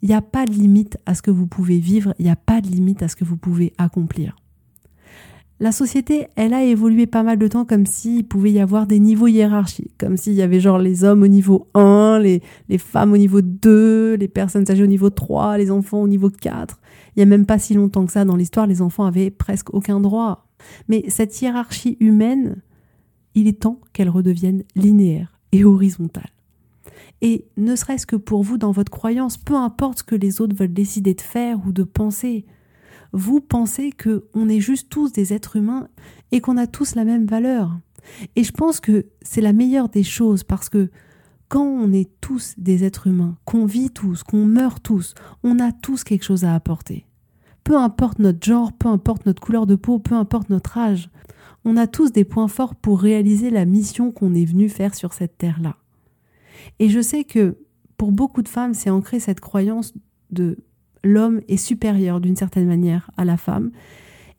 Il 0.03 0.09
n'y 0.09 0.15
a 0.15 0.23
pas 0.23 0.47
de 0.47 0.53
limite 0.53 0.99
à 1.07 1.15
ce 1.15 1.23
que 1.23 1.31
vous 1.31 1.47
pouvez 1.47 1.79
vivre, 1.79 2.15
il 2.19 2.25
n'y 2.25 2.31
a 2.31 2.37
pas 2.37 2.61
de 2.61 2.67
limite 2.67 3.03
à 3.03 3.09
ce 3.09 3.15
que 3.15 3.25
vous 3.25 3.37
pouvez 3.37 3.73
accomplir. 3.79 4.35
La 5.61 5.71
société, 5.71 6.27
elle 6.35 6.55
a 6.55 6.65
évolué 6.65 7.07
pas 7.07 7.23
mal 7.23 7.39
de 7.39 7.47
temps 7.47 7.65
comme 7.65 7.87
s'il 7.87 8.27
pouvait 8.27 8.51
y 8.51 8.59
avoir 8.59 8.89
des 8.89 8.99
niveaux 8.99 9.29
hiérarchiques, 9.29 9.97
comme 9.97 10.17
s'il 10.17 10.33
y 10.33 10.43
avait 10.43 10.59
genre 10.59 10.79
les 10.79 11.05
hommes 11.05 11.23
au 11.23 11.29
niveau 11.29 11.69
1, 11.75 12.19
les, 12.19 12.43
femmes 12.79 13.13
au 13.13 13.17
niveau 13.17 13.43
2, 13.43 14.15
les 14.15 14.27
personnes 14.27 14.69
âgées 14.69 14.83
au 14.83 14.89
niveau 14.89 15.11
3, 15.11 15.59
les 15.59 15.71
enfants 15.71 16.03
au 16.03 16.09
niveau 16.09 16.31
4. 16.31 16.81
Il 17.15 17.21
n'y 17.21 17.23
a 17.23 17.27
même 17.27 17.47
pas 17.47 17.61
si 17.61 17.75
longtemps 17.75 18.05
que 18.07 18.13
ça 18.13 18.25
dans 18.25 18.35
l'histoire, 18.35 18.67
les 18.67 18.83
enfants 18.83 19.05
avaient 19.05 19.31
presque 19.31 19.73
aucun 19.73 20.01
droit. 20.01 20.49
Mais 20.89 21.05
cette 21.07 21.41
hiérarchie 21.41 21.97
humaine, 22.01 22.57
il 23.37 23.47
est 23.47 23.61
temps 23.61 23.79
qu'elle 23.93 24.11
redevienne 24.11 24.65
linéaire 24.75 25.32
et 25.53 25.65
horizontale. 25.65 26.31
Et 27.21 27.47
ne 27.57 27.77
serait-ce 27.77 28.07
que 28.07 28.17
pour 28.17 28.43
vous 28.43 28.59
dans 28.59 28.73
votre 28.73 28.91
croyance, 28.91 29.37
peu 29.37 29.55
importe 29.55 29.99
ce 29.99 30.05
que 30.05 30.17
les 30.17 30.41
autres 30.41 30.57
veulent 30.57 30.73
décider 30.73 31.15
de 31.15 31.21
faire 31.21 31.59
ou 31.67 31.73
de 31.73 31.85
penser, 31.85 32.45
vous 33.13 33.41
pensez 33.41 33.93
que 33.93 34.25
on 34.35 34.49
est 34.49 34.61
juste 34.61 34.89
tous 34.89 35.13
des 35.13 35.33
êtres 35.33 35.57
humains 35.57 35.89
et 36.33 36.41
qu'on 36.41 36.57
a 36.57 36.67
tous 36.67 36.95
la 36.95 37.05
même 37.05 37.27
valeur. 37.27 37.79
Et 38.35 38.43
je 38.43 38.53
pense 38.53 38.81
que 38.81 39.07
c'est 39.23 39.41
la 39.41 39.53
meilleure 39.53 39.89
des 39.89 40.03
choses 40.03 40.43
parce 40.43 40.69
que 40.69 40.91
quand 41.49 41.65
on 41.65 41.93
est 41.93 42.11
tous 42.21 42.55
des 42.57 42.83
êtres 42.83 43.07
humains, 43.07 43.37
qu'on 43.45 43.67
vit 43.67 43.91
tous, 43.91 44.23
qu'on 44.23 44.47
meurt 44.47 44.83
tous, 44.83 45.15
on 45.45 45.59
a 45.59 45.71
tous 45.71 46.03
quelque 46.03 46.25
chose 46.25 46.45
à 46.45 46.55
apporter. 46.55 47.07
Peu 47.65 47.77
importe 47.77 48.19
notre 48.19 48.45
genre, 48.45 48.73
peu 48.73 48.89
importe 48.89 49.27
notre 49.27 49.41
couleur 49.41 49.67
de 49.67 49.77
peau, 49.77 49.99
peu 49.99 50.15
importe 50.15 50.51
notre 50.51 50.79
âge, 50.79 51.11
on 51.65 51.77
a 51.77 51.87
tous 51.87 52.13
des 52.13 52.25
points 52.25 52.49
forts 52.49 52.75
pour 52.75 53.01
réaliser 53.01 53.51
la 53.51 53.65
mission 53.65 54.11
qu'on 54.11 54.35
est 54.35 54.45
venu 54.45 54.69
faire 54.69 54.95
sur 54.95 55.13
cette 55.13 55.39
terre-là. 55.39 55.77
Et 56.79 56.89
je 56.89 57.01
sais 57.01 57.25
que 57.25 57.57
pour 57.97 58.13
beaucoup 58.13 58.43
de 58.43 58.49
femmes, 58.49 58.75
c'est 58.75 58.91
ancré 58.91 59.21
cette 59.21 59.41
croyance 59.41 59.95
de 60.31 60.59
l'homme 61.05 61.41
est 61.49 61.57
supérieur 61.57 62.21
d'une 62.21 62.37
certaine 62.37 62.67
manière 62.67 63.11
à 63.17 63.25
la 63.25 63.37
femme. 63.37 63.71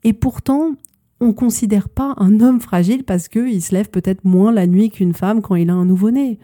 Et 0.02 0.12
pourtant, 0.12 0.72
on 1.20 1.28
ne 1.28 1.32
considère 1.32 1.88
pas 1.88 2.14
un 2.18 2.40
homme 2.40 2.60
fragile 2.60 3.04
parce 3.04 3.28
qu'il 3.28 3.62
se 3.62 3.74
lève 3.74 3.88
peut-être 3.88 4.24
moins 4.24 4.52
la 4.52 4.66
nuit 4.66 4.90
qu'une 4.90 5.14
femme 5.14 5.40
quand 5.40 5.54
il 5.54 5.70
a 5.70 5.74
un 5.74 5.86
nouveau-né. 5.86 6.38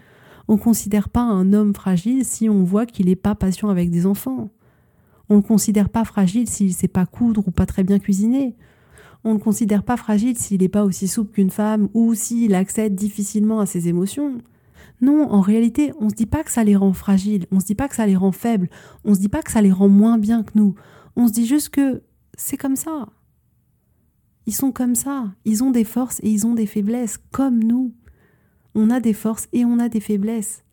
On 0.48 0.54
ne 0.54 0.58
considère 0.58 1.08
pas 1.08 1.22
un 1.22 1.52
homme 1.52 1.74
fragile 1.74 2.24
si 2.24 2.48
on 2.48 2.64
voit 2.64 2.86
qu'il 2.86 3.06
n'est 3.06 3.16
pas 3.16 3.34
patient 3.34 3.68
avec 3.68 3.90
des 3.90 4.06
enfants. 4.06 4.48
On 5.30 5.36
ne 5.36 5.42
considère 5.42 5.88
pas 5.88 6.04
fragile 6.04 6.48
s'il 6.48 6.66
ne 6.66 6.72
sait 6.72 6.88
pas 6.88 7.06
coudre 7.06 7.46
ou 7.46 7.52
pas 7.52 7.64
très 7.64 7.84
bien 7.84 8.00
cuisiner. 8.00 8.56
On 9.22 9.34
ne 9.34 9.38
considère 9.38 9.84
pas 9.84 9.96
fragile 9.96 10.36
s'il 10.36 10.60
n'est 10.60 10.68
pas 10.68 10.84
aussi 10.84 11.06
souple 11.06 11.32
qu'une 11.32 11.50
femme 11.50 11.88
ou 11.94 12.14
s'il 12.14 12.54
accède 12.54 12.96
difficilement 12.96 13.60
à 13.60 13.66
ses 13.66 13.88
émotions. 13.88 14.38
Non, 15.00 15.30
en 15.30 15.40
réalité, 15.40 15.92
on 16.00 16.06
ne 16.06 16.10
se 16.10 16.16
dit 16.16 16.26
pas 16.26 16.42
que 16.42 16.50
ça 16.50 16.64
les 16.64 16.76
rend 16.76 16.92
fragiles, 16.92 17.46
on 17.52 17.56
ne 17.56 17.60
se 17.60 17.66
dit 17.66 17.74
pas 17.74 17.88
que 17.88 17.94
ça 17.94 18.06
les 18.06 18.16
rend 18.16 18.32
faibles, 18.32 18.68
on 19.04 19.10
ne 19.10 19.14
se 19.14 19.20
dit 19.20 19.28
pas 19.28 19.42
que 19.42 19.52
ça 19.52 19.62
les 19.62 19.72
rend 19.72 19.88
moins 19.88 20.18
bien 20.18 20.42
que 20.42 20.52
nous. 20.56 20.74
On 21.16 21.28
se 21.28 21.32
dit 21.32 21.46
juste 21.46 21.70
que 21.70 22.02
c'est 22.36 22.56
comme 22.56 22.76
ça. 22.76 23.08
Ils 24.46 24.54
sont 24.54 24.72
comme 24.72 24.94
ça, 24.94 25.32
ils 25.44 25.62
ont 25.62 25.70
des 25.70 25.84
forces 25.84 26.18
et 26.22 26.30
ils 26.30 26.46
ont 26.46 26.54
des 26.54 26.66
faiblesses, 26.66 27.18
comme 27.30 27.62
nous. 27.62 27.94
On 28.74 28.90
a 28.90 29.00
des 29.00 29.12
forces 29.12 29.48
et 29.52 29.64
on 29.64 29.78
a 29.78 29.88
des 29.88 30.00
faiblesses. 30.00 30.64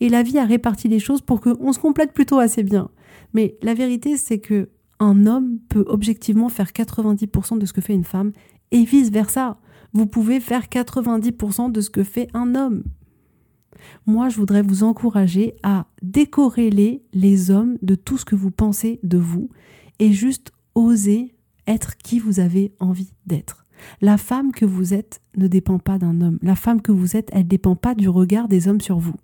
Et 0.00 0.08
la 0.08 0.22
vie 0.22 0.38
a 0.38 0.44
réparti 0.44 0.88
les 0.88 1.00
choses 1.00 1.20
pour 1.20 1.40
qu'on 1.40 1.72
se 1.72 1.78
complète 1.78 2.12
plutôt 2.12 2.38
assez 2.38 2.62
bien. 2.62 2.88
Mais 3.32 3.56
la 3.62 3.74
vérité, 3.74 4.16
c'est 4.16 4.38
que 4.38 4.70
un 4.98 5.26
homme 5.26 5.58
peut 5.68 5.84
objectivement 5.88 6.48
faire 6.48 6.72
90% 6.72 7.58
de 7.58 7.66
ce 7.66 7.72
que 7.72 7.80
fait 7.80 7.94
une 7.94 8.04
femme 8.04 8.32
et 8.70 8.84
vice 8.84 9.10
versa. 9.10 9.58
Vous 9.92 10.06
pouvez 10.06 10.40
faire 10.40 10.64
90% 10.64 11.72
de 11.72 11.80
ce 11.80 11.90
que 11.90 12.04
fait 12.04 12.28
un 12.34 12.54
homme. 12.54 12.84
Moi, 14.06 14.28
je 14.28 14.36
voudrais 14.36 14.62
vous 14.62 14.82
encourager 14.82 15.54
à 15.62 15.86
décorréler 16.02 17.02
les 17.12 17.50
hommes 17.50 17.78
de 17.82 17.94
tout 17.94 18.18
ce 18.18 18.24
que 18.24 18.36
vous 18.36 18.50
pensez 18.50 19.00
de 19.02 19.18
vous 19.18 19.48
et 19.98 20.12
juste 20.12 20.52
oser 20.74 21.34
être 21.66 21.96
qui 21.96 22.18
vous 22.18 22.40
avez 22.40 22.74
envie 22.78 23.12
d'être. 23.26 23.66
La 24.00 24.18
femme 24.18 24.52
que 24.52 24.66
vous 24.66 24.92
êtes 24.92 25.22
ne 25.36 25.46
dépend 25.46 25.78
pas 25.78 25.98
d'un 25.98 26.20
homme. 26.20 26.38
La 26.42 26.56
femme 26.56 26.82
que 26.82 26.92
vous 26.92 27.16
êtes, 27.16 27.30
elle 27.32 27.44
ne 27.44 27.48
dépend 27.48 27.76
pas 27.76 27.94
du 27.94 28.08
regard 28.08 28.48
des 28.48 28.68
hommes 28.68 28.80
sur 28.80 28.98
vous. 28.98 29.14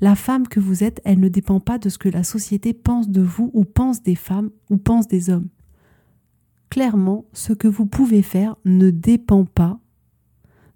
La 0.00 0.14
femme 0.14 0.48
que 0.48 0.60
vous 0.60 0.84
êtes, 0.84 1.00
elle 1.04 1.20
ne 1.20 1.28
dépend 1.28 1.60
pas 1.60 1.78
de 1.78 1.88
ce 1.88 1.98
que 1.98 2.08
la 2.08 2.24
société 2.24 2.72
pense 2.72 3.08
de 3.08 3.22
vous 3.22 3.50
ou 3.54 3.64
pense 3.64 4.02
des 4.02 4.14
femmes 4.14 4.50
ou 4.70 4.76
pense 4.76 5.08
des 5.08 5.30
hommes. 5.30 5.48
Clairement, 6.70 7.24
ce 7.32 7.52
que 7.52 7.68
vous 7.68 7.86
pouvez 7.86 8.22
faire 8.22 8.56
ne 8.64 8.90
dépend 8.90 9.44
pas 9.44 9.80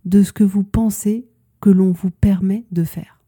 de 0.05 0.23
ce 0.23 0.33
que 0.33 0.45
vous 0.45 0.65
pensez 0.65 1.29
que 1.61 1.71
l'on 1.71 1.93
vous 1.93 2.11
permet 2.11 2.65
de 2.73 2.85
faire. 2.85 3.21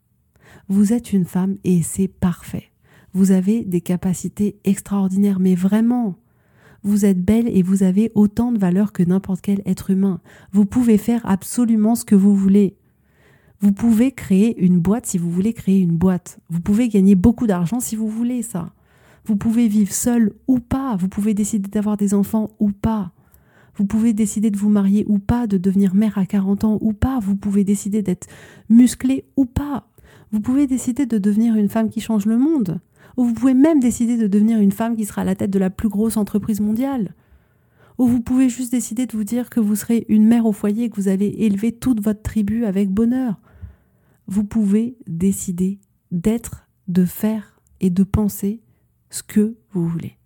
Vous 0.68 0.92
êtes 0.92 1.12
une 1.12 1.26
femme 1.26 1.56
et 1.64 1.82
c'est 1.82 2.08
parfait. 2.08 2.70
Vous 3.12 3.30
avez 3.30 3.64
des 3.64 3.80
capacités 3.80 4.58
extraordinaires, 4.64 5.38
mais 5.38 5.54
vraiment, 5.54 6.18
vous 6.82 7.04
êtes 7.04 7.22
belle 7.22 7.48
et 7.48 7.62
vous 7.62 7.82
avez 7.82 8.10
autant 8.14 8.50
de 8.50 8.58
valeur 8.58 8.92
que 8.92 9.02
n'importe 9.02 9.40
quel 9.40 9.62
être 9.66 9.90
humain. 9.90 10.20
Vous 10.52 10.66
pouvez 10.66 10.98
faire 10.98 11.24
absolument 11.24 11.94
ce 11.94 12.04
que 12.04 12.14
vous 12.14 12.34
voulez. 12.34 12.76
Vous 13.64 13.72
pouvez 13.72 14.12
créer 14.12 14.62
une 14.62 14.78
boîte 14.78 15.06
si 15.06 15.16
vous 15.16 15.30
voulez 15.30 15.54
créer 15.54 15.80
une 15.80 15.96
boîte. 15.96 16.38
Vous 16.50 16.60
pouvez 16.60 16.90
gagner 16.90 17.14
beaucoup 17.14 17.46
d'argent 17.46 17.80
si 17.80 17.96
vous 17.96 18.08
voulez 18.08 18.42
ça. 18.42 18.74
Vous 19.24 19.36
pouvez 19.36 19.68
vivre 19.68 19.90
seul 19.90 20.34
ou 20.48 20.58
pas. 20.58 20.96
Vous 20.96 21.08
pouvez 21.08 21.32
décider 21.32 21.70
d'avoir 21.70 21.96
des 21.96 22.12
enfants 22.12 22.50
ou 22.60 22.72
pas. 22.72 23.12
Vous 23.76 23.86
pouvez 23.86 24.12
décider 24.12 24.50
de 24.50 24.58
vous 24.58 24.68
marier 24.68 25.06
ou 25.08 25.18
pas, 25.18 25.46
de 25.46 25.56
devenir 25.56 25.94
mère 25.94 26.18
à 26.18 26.26
40 26.26 26.64
ans 26.64 26.78
ou 26.82 26.92
pas. 26.92 27.20
Vous 27.20 27.36
pouvez 27.36 27.64
décider 27.64 28.02
d'être 28.02 28.26
musclé 28.68 29.24
ou 29.38 29.46
pas. 29.46 29.88
Vous 30.30 30.40
pouvez 30.40 30.66
décider 30.66 31.06
de 31.06 31.16
devenir 31.16 31.56
une 31.56 31.70
femme 31.70 31.88
qui 31.88 32.02
change 32.02 32.26
le 32.26 32.36
monde. 32.36 32.82
Ou 33.16 33.24
vous 33.24 33.32
pouvez 33.32 33.54
même 33.54 33.80
décider 33.80 34.18
de 34.18 34.26
devenir 34.26 34.60
une 34.60 34.72
femme 34.72 34.94
qui 34.94 35.06
sera 35.06 35.22
à 35.22 35.24
la 35.24 35.36
tête 35.36 35.50
de 35.50 35.58
la 35.58 35.70
plus 35.70 35.88
grosse 35.88 36.18
entreprise 36.18 36.60
mondiale. 36.60 37.14
Ou 37.96 38.08
vous 38.08 38.20
pouvez 38.20 38.50
juste 38.50 38.72
décider 38.72 39.06
de 39.06 39.16
vous 39.16 39.24
dire 39.24 39.48
que 39.48 39.60
vous 39.60 39.74
serez 39.74 40.04
une 40.10 40.26
mère 40.26 40.44
au 40.44 40.52
foyer 40.52 40.84
et 40.84 40.90
que 40.90 40.96
vous 40.96 41.08
allez 41.08 41.34
élever 41.38 41.72
toute 41.72 42.02
votre 42.02 42.20
tribu 42.20 42.66
avec 42.66 42.90
bonheur. 42.90 43.40
Vous 44.26 44.44
pouvez 44.44 44.96
décider 45.06 45.78
d'être, 46.10 46.68
de 46.88 47.04
faire 47.04 47.60
et 47.80 47.90
de 47.90 48.04
penser 48.04 48.62
ce 49.10 49.22
que 49.22 49.56
vous 49.72 49.86
voulez. 49.86 50.16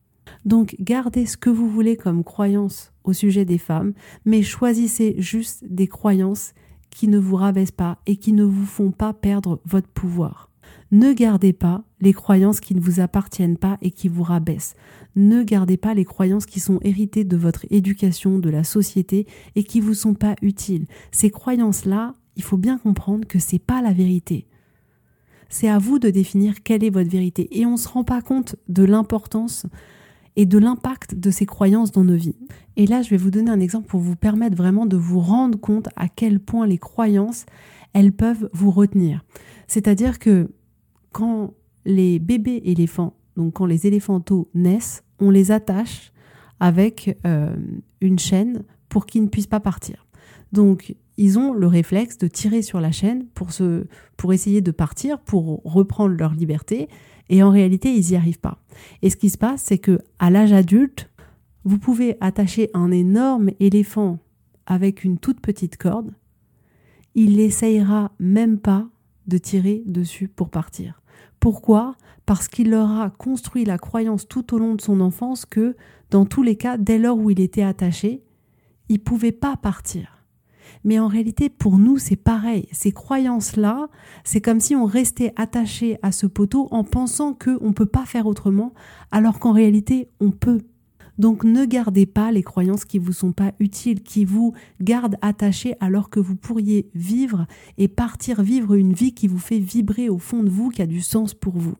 Donc 0.45 0.76
gardez 0.81 1.26
ce 1.26 1.37
que 1.37 1.50
vous 1.50 1.69
voulez 1.69 1.97
comme 1.97 2.25
croyance 2.25 2.93
au 3.05 3.12
sujet 3.12 3.45
des 3.45 3.59
femmes, 3.59 3.93
mais 4.25 4.43
choisissez 4.43 5.17
juste 5.19 5.64
des 5.69 5.88
croyances 5.88 6.52
qui 6.90 7.09
ne 7.09 7.19
vous 7.19 7.37
rabaissent 7.37 7.71
pas 7.71 7.99
et 8.07 8.17
qui 8.17 8.33
ne 8.33 8.45
vous 8.45 8.67
font 8.67 8.90
pas 8.90 9.12
perdre 9.12 9.61
votre 9.64 9.88
pouvoir. 9.88 10.50
Ne 10.90 11.12
gardez 11.12 11.52
pas 11.52 11.85
les 12.00 12.14
croyances 12.14 12.61
qui 12.61 12.75
ne 12.75 12.81
vous 12.81 13.00
appartiennent 13.00 13.59
pas 13.59 13.76
et 13.83 13.90
qui 13.90 14.09
vous 14.09 14.23
rabaissent. 14.23 14.75
Ne 15.17 15.43
gardez 15.43 15.76
pas 15.76 15.93
les 15.93 16.07
croyances 16.07 16.47
qui 16.47 16.61
sont 16.61 16.78
héritées 16.83 17.25
de 17.25 17.37
votre 17.37 17.67
éducation, 17.71 18.38
de 18.38 18.49
la 18.49 18.64
société 18.64 19.26
et 19.55 19.64
qui 19.64 19.81
vous 19.81 19.95
sont 19.95 20.14
pas 20.14 20.35
utiles. 20.40 20.87
Ces 21.11 21.31
croyances-là, 21.31 22.14
il 22.38 22.45
faut 22.45 22.57
bien 22.57 22.78
comprendre 22.78 23.26
que 23.26 23.38
c'est 23.38 23.59
pas 23.59 23.83
la 23.83 23.92
vérité. 23.92 24.47
C'est 25.50 25.68
à 25.68 25.78
vous 25.78 25.99
de 25.99 26.09
définir 26.09 26.62
quelle 26.62 26.85
est 26.85 26.90
votre 26.90 27.11
vérité 27.11 27.49
et 27.59 27.66
on 27.66 27.73
ne 27.73 27.76
se 27.76 27.88
rend 27.88 28.04
pas 28.04 28.23
compte 28.23 28.57
de 28.68 28.85
l'importance 28.85 29.66
et 30.37 30.47
de 30.47 30.57
l'impact 30.57 31.16
de 31.16 31.30
ces 31.30 31.47
croyances 31.47 31.90
dans 31.90 32.04
nos 32.04 32.16
vies. 32.16 32.37
Et 32.76 32.87
là, 32.87 33.02
je 33.02 33.11
vais 33.11 33.16
vous 33.16 33.33
donner 33.33 33.50
un 33.50 33.59
exemple 33.59 33.88
pour 33.88 33.99
vous 33.99 34.14
permettre 34.14 34.57
vraiment 34.57 34.87
de 34.87 34.97
vous 34.97 35.18
rendre 35.18 35.59
compte 35.59 35.88
à 35.97 36.09
quel 36.09 36.38
point 36.38 36.66
les 36.66 36.78
croyances, 36.78 37.45
elles 37.92 38.12
peuvent 38.12 38.49
vous 38.52 38.71
retenir. 38.71 39.25
C'est-à-dire 39.66 40.21
que 40.21 40.49
quand 41.11 41.54
les 41.85 42.21
bébés 42.21 42.62
éléphants, 42.64 43.14
donc 43.37 43.54
quand 43.54 43.66
les 43.66 43.87
éléphantos 43.87 44.49
naissent, 44.54 45.02
on 45.18 45.30
les 45.30 45.50
attache 45.50 46.12
avec 46.61 47.18
euh, 47.26 47.57
une 48.00 48.18
chaîne 48.18 48.62
pour 48.88 49.07
qu'ils 49.07 49.23
ne 49.23 49.28
puissent 49.28 49.47
pas 49.49 49.61
partir. 49.61 50.07
Donc 50.52 50.95
ils 51.19 51.39
ont 51.39 51.53
le 51.53 51.67
réflexe 51.67 52.17
de 52.17 52.29
tirer 52.29 52.63
sur 52.63 52.81
la 52.81 52.93
chaîne 52.93 53.27
pour, 53.35 53.53
se, 53.53 53.87
pour 54.17 54.33
essayer 54.33 54.63
de 54.63 54.71
partir, 54.71 55.19
pour 55.19 55.61
reprendre 55.65 56.15
leur 56.15 56.33
liberté, 56.33 56.89
et 57.29 57.43
en 57.43 57.51
réalité 57.51 57.93
ils 57.93 58.11
n'y 58.11 58.17
arrivent 58.17 58.41
pas. 58.41 58.59
Et 59.03 59.11
ce 59.11 59.17
qui 59.17 59.29
se 59.29 59.37
passe, 59.37 59.63
c'est 59.63 59.79
que 59.79 59.99
à 60.19 60.31
l'âge 60.31 60.53
adulte, 60.53 61.11
vous 61.65 61.79
pouvez 61.79 62.17
attacher 62.21 62.71
un 62.73 62.91
énorme 62.91 63.51
éléphant 63.61 64.21
avec 64.65 65.03
une 65.03 65.19
toute 65.19 65.41
petite 65.41 65.77
corde, 65.77 66.13
il 67.15 67.37
n'essayera 67.37 68.13
même 68.21 68.59
pas 68.59 68.89
de 69.27 69.39
tirer 69.39 69.83
dessus 69.87 70.29
pour 70.29 70.51
partir. 70.51 71.03
Pourquoi? 71.41 71.97
Parce 72.27 72.49
qu'il 72.49 72.71
leur 72.71 72.91
a 72.91 73.11
construit 73.11 73.65
la 73.65 73.79
croyance 73.79 74.29
tout 74.29 74.55
au 74.55 74.59
long 74.59 74.75
de 74.75 74.81
son 74.81 75.01
enfance 75.01 75.47
que, 75.47 75.77
dans 76.11 76.27
tous 76.27 76.43
les 76.43 76.57
cas, 76.57 76.77
dès 76.77 76.99
lors 76.99 77.19
où 77.19 77.31
il 77.31 77.41
était 77.41 77.63
attaché, 77.63 78.23
il 78.89 78.99
ne 78.99 79.03
pouvait 79.03 79.33
pas 79.33 79.57
partir. 79.57 80.18
Mais 80.85 80.99
en 80.99 81.09
réalité, 81.09 81.49
pour 81.49 81.79
nous, 81.79 81.99
c'est 81.99 82.17
pareil. 82.17 82.69
Ces 82.73 82.93
croyances-là, 82.93 83.89
c'est 84.25 84.41
comme 84.41 84.61
si 84.61 84.75
on 84.75 84.85
restait 84.85 85.33
attaché 85.37 85.99
à 86.03 86.13
ce 86.13 86.27
poteau 86.27 86.69
en 86.71 86.85
pensant 86.85 87.35
qu'on 87.35 87.69
ne 87.69 87.73
peut 87.73 87.87
pas 87.87 88.07
faire 88.07 88.27
autrement, 88.27 88.73
alors 89.11 89.39
qu'en 89.39 89.53
réalité, 89.53 90.09
on 90.21 90.31
peut. 90.31 90.63
Donc 91.19 91.43
ne 91.43 91.65
gardez 91.65 92.07
pas 92.07 92.31
les 92.31 92.45
croyances 92.45 92.85
qui 92.85 92.99
vous 92.99 93.13
sont 93.13 93.33
pas 93.33 93.53
utiles, 93.59 94.03
qui 94.03 94.25
vous 94.25 94.55
gardent 94.81 95.17
attachés 95.21 95.75
alors 95.81 96.11
que 96.11 96.21
vous 96.21 96.37
pourriez 96.37 96.89
vivre 96.95 97.47
et 97.77 97.89
partir 97.89 98.43
vivre 98.43 98.75
une 98.75 98.93
vie 98.93 99.15
qui 99.15 99.27
vous 99.27 99.41
fait 99.41 99.59
vibrer 99.59 100.09
au 100.09 100.19
fond 100.19 100.45
de 100.45 100.49
vous, 100.49 100.71
qui 100.71 100.81
a 100.81 100.87
du 100.87 101.01
sens 101.01 101.35
pour 101.35 101.59
vous. 101.59 101.75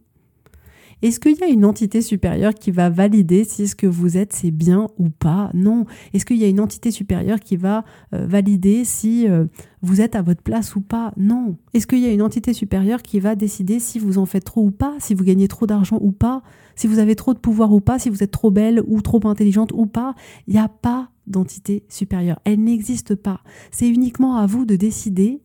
Est-ce 1.03 1.21
qu'il 1.21 1.37
y 1.37 1.45
a 1.45 1.49
une 1.49 1.65
entité 1.65 2.03
supérieure 2.03 2.55
qui 2.55 2.71
va 2.71 2.91
valider 2.91 3.45
si 3.45 3.69
ce 3.69 3.77
que 3.77 3.87
vous 3.87 4.17
êtes 4.17 4.33
c'est 4.33 4.51
bien 4.51 4.89
ou 4.99 5.11
pas? 5.11 5.51
Non. 5.55 5.87
Est-ce 6.13 6.25
qu'il 6.25 6.39
y 6.39 6.45
a 6.45 6.49
une 6.49 6.61
entité 6.61 6.91
supérieure 6.91 7.39
qui 7.41 7.57
va 7.57 7.85
euh, 8.15 8.27
valider 8.27 8.85
si 8.85 9.29
euh, 9.29 9.47
vous 9.81 10.01
êtes 10.01 10.17
à 10.17 10.23
votre 10.23 10.43
place 10.43 10.75
ou 10.75 10.81
pas? 10.81 11.13
Non. 11.17 11.57
Est-ce 11.73 11.87
qu'il 11.87 12.01
y 12.01 12.07
a 12.07 12.13
une 12.13 12.23
entité 12.23 12.53
supérieure 12.53 13.03
qui 13.03 13.21
va 13.21 13.37
décider 13.37 13.79
si 13.79 13.99
vous 13.99 14.19
en 14.19 14.27
faites 14.27 14.45
trop 14.45 14.63
ou 14.63 14.71
pas, 14.71 14.97
si 14.99 15.15
vous 15.15 15.25
gagnez 15.25 15.47
trop 15.47 15.67
d'argent 15.67 15.99
ou 16.01 16.11
pas, 16.11 16.43
si 16.75 16.87
vous 16.87 16.99
avez 16.99 17.15
trop 17.15 17.35
de 17.35 17.39
pouvoir 17.39 17.73
ou 17.73 17.81
pas, 17.81 17.99
si 17.99 18.09
vous 18.09 18.23
êtes 18.23 18.31
trop 18.31 18.51
belle 18.51 18.83
ou 18.87 19.01
trop 19.01 19.21
intelligente 19.25 19.71
ou 19.75 19.87
pas? 19.87 20.15
Il 20.47 20.55
n'y 20.55 20.61
a 20.61 20.69
pas 20.69 21.11
d'entité 21.29 21.85
supérieure. 21.89 22.41
Elle 22.45 22.65
n'existe 22.65 23.15
pas. 23.15 23.41
C'est 23.71 23.89
uniquement 23.89 24.37
à 24.37 24.47
vous 24.47 24.65
de 24.65 24.77
décider 24.77 25.43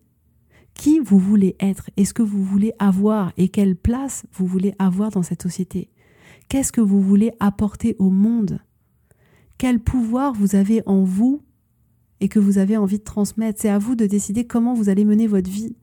qui 0.74 1.00
vous 1.00 1.20
voulez 1.20 1.56
être? 1.60 1.90
Et 1.98 2.06
ce 2.06 2.14
que 2.14 2.24
vous 2.24 2.44
voulez 2.44 2.74
avoir? 2.80 3.32
Et 3.38 3.50
quelle 3.50 3.76
place 3.76 4.26
vous 4.34 4.46
voulez 4.46 4.74
avoir 4.80 5.12
dans 5.12 5.24
cette 5.24 5.44
société? 5.44 5.90
Qu'est-ce 6.50 6.72
que 6.72 6.82
vous 6.82 7.02
voulez 7.02 7.32
apporter 7.40 7.96
au 8.00 8.10
monde? 8.10 8.60
Quel 9.58 9.80
pouvoir 9.80 10.34
vous 10.34 10.56
avez 10.56 10.82
en 10.86 11.04
vous 11.04 11.42
et 12.20 12.28
que 12.28 12.40
vous 12.40 12.58
avez 12.58 12.78
envie 12.78 13.00
de 13.00 13.04
transmettre? 13.04 13.62
C'est 13.62 13.70
à 13.70 13.78
vous 13.78 13.96
de 13.96 14.06
décider 14.06 14.46
comment 14.46 14.74
vous 14.74 14.90
allez 14.90 15.06
mener 15.06 15.28
votre 15.28 15.50
vie. 15.50 15.76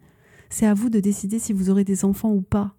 C'est 0.51 0.67
à 0.67 0.75
vous 0.75 0.91
de 0.91 1.01
décider 1.01 1.39
si 1.39 1.53
vous 1.53 1.71
aurez 1.71 1.85
des 1.85 2.05
enfants 2.05 2.33
ou 2.33 2.43
pas. 2.43 2.75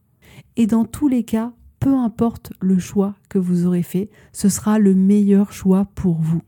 Et 0.58 0.68
dans 0.68 0.86
tous 0.86 1.08
les 1.08 1.24
cas, 1.24 1.54
peu 1.80 1.96
importe 1.96 2.54
le 2.62 2.78
choix 2.78 3.16
que 3.30 3.40
vous 3.40 3.66
aurez 3.66 3.84
fait, 3.84 4.10
ce 4.34 4.50
sera 4.50 4.78
le 4.78 4.94
meilleur 4.94 5.52
choix 5.52 5.86
pour 5.96 6.20
vous. 6.22 6.42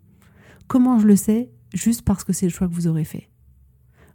Comment 0.67 0.99
je 0.99 1.07
le 1.07 1.15
sais? 1.15 1.49
Juste 1.73 2.03
parce 2.03 2.23
que 2.23 2.33
c'est 2.33 2.45
le 2.45 2.51
choix 2.51 2.67
que 2.67 2.73
vous 2.73 2.87
aurez 2.87 3.03
fait. 3.03 3.29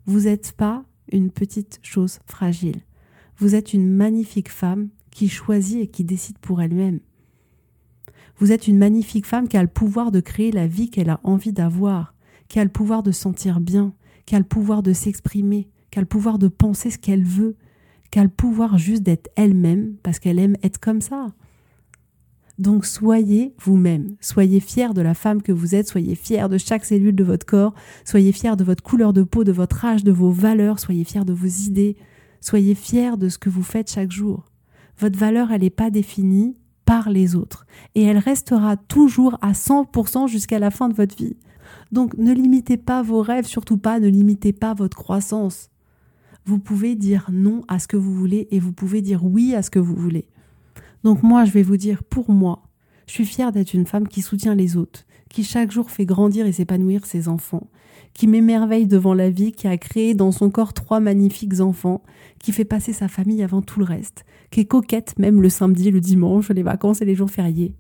Vous 0.07 0.21
n'êtes 0.21 0.53
pas 0.53 0.85
une 1.13 1.31
petite 1.31 1.81
chose 1.83 2.19
fragile. 2.27 2.81
Vous 3.39 3.55
êtes 3.55 3.73
une 3.73 3.89
magnifique 3.89 4.51
femme 4.51 4.89
qui 5.11 5.29
choisit 5.29 5.83
et 5.83 5.87
qui 5.87 6.05
décide 6.05 6.39
pour 6.39 6.61
elle-même. 6.61 7.01
Vous 8.39 8.53
êtes 8.53 8.69
une 8.69 8.79
magnifique 8.79 9.27
femme 9.27 9.49
qui 9.49 9.57
a 9.57 9.63
le 9.63 9.69
pouvoir 9.69 10.13
de 10.13 10.21
créer 10.21 10.53
la 10.53 10.67
vie 10.67 10.91
qu'elle 10.91 11.11
a 11.11 11.21
envie 11.25 11.53
d'avoir, 11.53 12.15
qui 12.49 12.61
a 12.61 12.65
le 12.65 12.71
pouvoir 12.71 13.03
de 13.03 13.13
sentir 13.13 13.61
bien, 13.61 13.93
qui 14.27 14.37
a 14.37 14.39
le 14.39 14.45
pouvoir 14.45 14.83
de 14.83 14.93
s'exprimer, 14.93 15.69
qui 15.91 15.99
a 15.99 16.03
le 16.03 16.07
pouvoir 16.07 16.39
de 16.39 16.49
penser 16.49 16.91
ce 16.91 16.99
qu'elle 16.99 17.25
veut, 17.25 17.57
qui 18.11 18.19
a 18.19 18.23
le 18.23 18.29
pouvoir 18.29 18.79
juste 18.79 19.03
d'être 19.03 19.29
elle-même 19.37 19.97
parce 20.03 20.19
qu'elle 20.19 20.39
aime 20.39 20.57
être 20.63 20.79
comme 20.79 21.01
ça. 21.01 21.35
Donc 22.59 22.87
soyez 22.87 23.55
vous-même, 23.61 24.17
soyez 24.21 24.59
fiers 24.59 24.93
de 24.93 25.01
la 25.01 25.15
femme 25.15 25.43
que 25.43 25.53
vous 25.53 25.77
êtes, 25.77 25.87
soyez 25.87 26.17
fiers 26.17 26.49
de 26.49 26.59
chaque 26.59 26.85
cellule 26.85 27.15
de 27.15 27.23
votre 27.23 27.47
corps, 27.47 27.73
soyez 28.05 28.33
fiers 28.33 28.57
de 28.57 28.65
votre 28.65 28.83
couleur 28.83 29.13
de 29.13 29.23
peau, 29.23 29.45
de 29.45 29.53
votre 29.53 29.85
âge, 29.85 30.03
de 30.03 30.11
vos 30.11 30.31
valeurs, 30.31 30.81
soyez 30.81 31.05
fiers 31.05 31.25
de 31.25 31.33
vos 31.33 31.47
idées, 31.47 31.97
soyez 32.41 32.75
fiers 32.75 33.17
de 33.17 33.29
ce 33.29 33.39
que 33.39 33.49
vous 33.49 33.63
faites 33.63 33.91
chaque 33.91 34.11
jour. 34.11 34.45
Votre 34.99 35.17
valeur, 35.17 35.53
elle 35.53 35.61
n'est 35.61 35.71
pas 35.71 35.91
définie 35.91 36.57
par 36.85 37.11
les 37.11 37.37
autres 37.37 37.65
et 37.95 38.03
elle 38.03 38.19
restera 38.19 38.77
toujours 38.77 39.39
à 39.41 39.53
100% 39.53 40.27
jusqu'à 40.27 40.59
la 40.59 40.73
fin 40.73 40.89
de 40.89 40.95
votre 40.95 41.17
vie. 41.17 41.37
Donc 41.93 42.17
ne 42.19 42.33
limitez 42.33 42.77
pas 42.77 43.03
vos 43.03 43.23
rêves, 43.23 43.47
surtout 43.47 43.79
pas, 43.79 44.01
ne 44.01 44.09
limitez 44.09 44.53
pas 44.53 44.75
votre 44.75 44.97
croissance. 44.97 45.71
Vous 46.45 46.59
pouvez 46.59 46.97
dire 46.97 47.29
non 47.31 47.63
à 47.69 47.79
ce 47.79 47.87
que 47.87 47.97
vous 47.97 48.15
voulez 48.15 48.49
et 48.51 48.59
vous 48.59 48.73
pouvez 48.73 49.01
dire 49.01 49.25
oui 49.25 49.55
à 49.55 49.63
ce 49.63 49.71
que 49.71 49.79
vous 49.79 49.95
voulez. 49.95 50.27
Donc 51.05 51.23
moi, 51.23 51.45
je 51.45 51.53
vais 51.53 51.63
vous 51.63 51.77
dire, 51.77 52.03
pour 52.03 52.31
moi, 52.31 52.63
je 53.07 53.13
suis 53.13 53.27
fière 53.27 53.53
d'être 53.53 53.75
une 53.75 53.87
femme 53.87 54.09
qui 54.09 54.23
soutient 54.23 54.55
les 54.55 54.77
autres, 54.77 55.05
qui 55.29 55.45
chaque 55.45 55.71
jour 55.71 55.91
fait 55.91 56.07
grandir 56.07 56.47
et 56.47 56.53
s'épanouir 56.53 57.07
ses 57.07 57.29
enfants, 57.29 57.69
qui 58.15 58.27
m'émerveille 58.27 58.87
devant 58.87 59.15
la 59.15 59.31
vie, 59.31 59.53
qui 59.53 59.69
a 59.69 59.79
créé 59.79 60.15
dans 60.15 60.33
son 60.33 60.51
corps 60.51 60.73
trois 60.73 61.01
magnifiques 61.01 61.61
enfants, 61.61 62.03
qui 62.39 62.53
fait 62.53 62.65
passer 62.65 62.93
sa 62.93 63.09
famille 63.09 63.43
avant 63.43 63.63
tout 63.63 63.79
le 63.79 63.87
reste, 63.87 64.25
qui 64.51 64.61
est 64.61 64.65
coquette 64.65 65.19
même 65.19 65.41
le 65.41 65.49
samedi, 65.49 65.91
le 65.91 66.01
dimanche, 66.01 66.51
les 66.51 66.63
vacances 66.63 67.01
et 67.03 67.05
les 67.05 67.15
jours 67.15 67.31
fériés. 67.31 67.75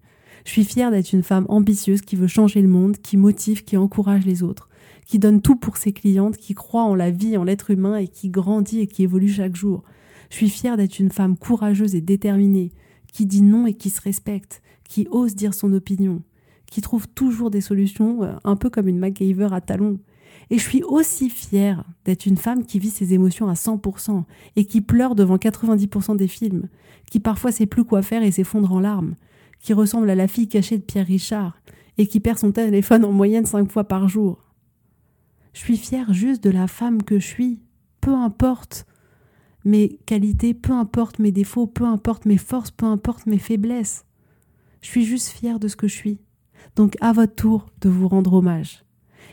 Je 0.44 0.52
suis 0.52 0.64
fière 0.64 0.90
d'être 0.90 1.12
une 1.12 1.22
femme 1.22 1.46
ambitieuse 1.48 2.00
qui 2.00 2.16
veut 2.16 2.26
changer 2.26 2.62
le 2.62 2.68
monde, 2.68 2.96
qui 2.98 3.16
motive, 3.16 3.64
qui 3.64 3.76
encourage 3.76 4.24
les 4.24 4.42
autres, 4.42 4.68
qui 5.04 5.18
donne 5.18 5.42
tout 5.42 5.56
pour 5.56 5.76
ses 5.76 5.92
clientes, 5.92 6.36
qui 6.36 6.54
croit 6.54 6.84
en 6.84 6.94
la 6.94 7.10
vie, 7.10 7.36
en 7.36 7.44
l'être 7.44 7.70
humain 7.70 7.96
et 7.96 8.08
qui 8.08 8.30
grandit 8.30 8.80
et 8.80 8.86
qui 8.86 9.02
évolue 9.02 9.28
chaque 9.28 9.56
jour. 9.56 9.82
Je 10.30 10.36
suis 10.36 10.50
fière 10.50 10.76
d'être 10.76 10.98
une 10.98 11.10
femme 11.10 11.36
courageuse 11.36 11.94
et 11.94 12.00
déterminée, 12.00 12.72
qui 13.18 13.26
dit 13.26 13.42
non 13.42 13.66
et 13.66 13.74
qui 13.74 13.90
se 13.90 14.00
respecte, 14.00 14.62
qui 14.84 15.08
ose 15.10 15.34
dire 15.34 15.52
son 15.52 15.72
opinion, 15.72 16.22
qui 16.70 16.80
trouve 16.80 17.08
toujours 17.08 17.50
des 17.50 17.60
solutions, 17.60 18.22
euh, 18.22 18.36
un 18.44 18.54
peu 18.54 18.70
comme 18.70 18.86
une 18.86 19.00
MacGyver 19.00 19.48
à 19.50 19.60
talons. 19.60 19.98
Et 20.50 20.58
je 20.58 20.62
suis 20.62 20.84
aussi 20.84 21.28
fière 21.28 21.82
d'être 22.04 22.26
une 22.26 22.36
femme 22.36 22.64
qui 22.64 22.78
vit 22.78 22.90
ses 22.90 23.14
émotions 23.14 23.48
à 23.48 23.54
100% 23.54 24.22
et 24.54 24.66
qui 24.66 24.82
pleure 24.82 25.16
devant 25.16 25.36
90% 25.36 26.16
des 26.16 26.28
films, 26.28 26.68
qui 27.10 27.18
parfois 27.18 27.50
sait 27.50 27.66
plus 27.66 27.82
quoi 27.82 28.02
faire 28.02 28.22
et 28.22 28.30
s'effondre 28.30 28.70
en 28.70 28.78
larmes, 28.78 29.16
qui 29.58 29.72
ressemble 29.72 30.10
à 30.10 30.14
la 30.14 30.28
fille 30.28 30.46
cachée 30.46 30.78
de 30.78 30.84
Pierre 30.84 31.08
Richard 31.08 31.60
et 31.96 32.06
qui 32.06 32.20
perd 32.20 32.38
son 32.38 32.52
téléphone 32.52 33.04
en 33.04 33.10
moyenne 33.10 33.46
cinq 33.46 33.68
fois 33.72 33.82
par 33.82 34.08
jour. 34.08 34.44
Je 35.54 35.58
suis 35.58 35.76
fière 35.76 36.12
juste 36.12 36.44
de 36.44 36.50
la 36.50 36.68
femme 36.68 37.02
que 37.02 37.18
je 37.18 37.26
suis, 37.26 37.58
peu 38.00 38.14
importe 38.14 38.86
mes 39.64 39.98
qualités, 40.06 40.54
peu 40.54 40.72
importe 40.72 41.18
mes 41.18 41.32
défauts, 41.32 41.66
peu 41.66 41.84
importe 41.84 42.24
mes 42.26 42.38
forces, 42.38 42.70
peu 42.70 42.86
importe 42.86 43.26
mes 43.26 43.38
faiblesses. 43.38 44.04
Je 44.80 44.88
suis 44.88 45.04
juste 45.04 45.28
fière 45.28 45.58
de 45.58 45.68
ce 45.68 45.76
que 45.76 45.88
je 45.88 45.94
suis. 45.94 46.18
Donc 46.76 46.96
à 47.00 47.12
votre 47.12 47.34
tour 47.34 47.66
de 47.80 47.88
vous 47.88 48.08
rendre 48.08 48.34
hommage. 48.34 48.84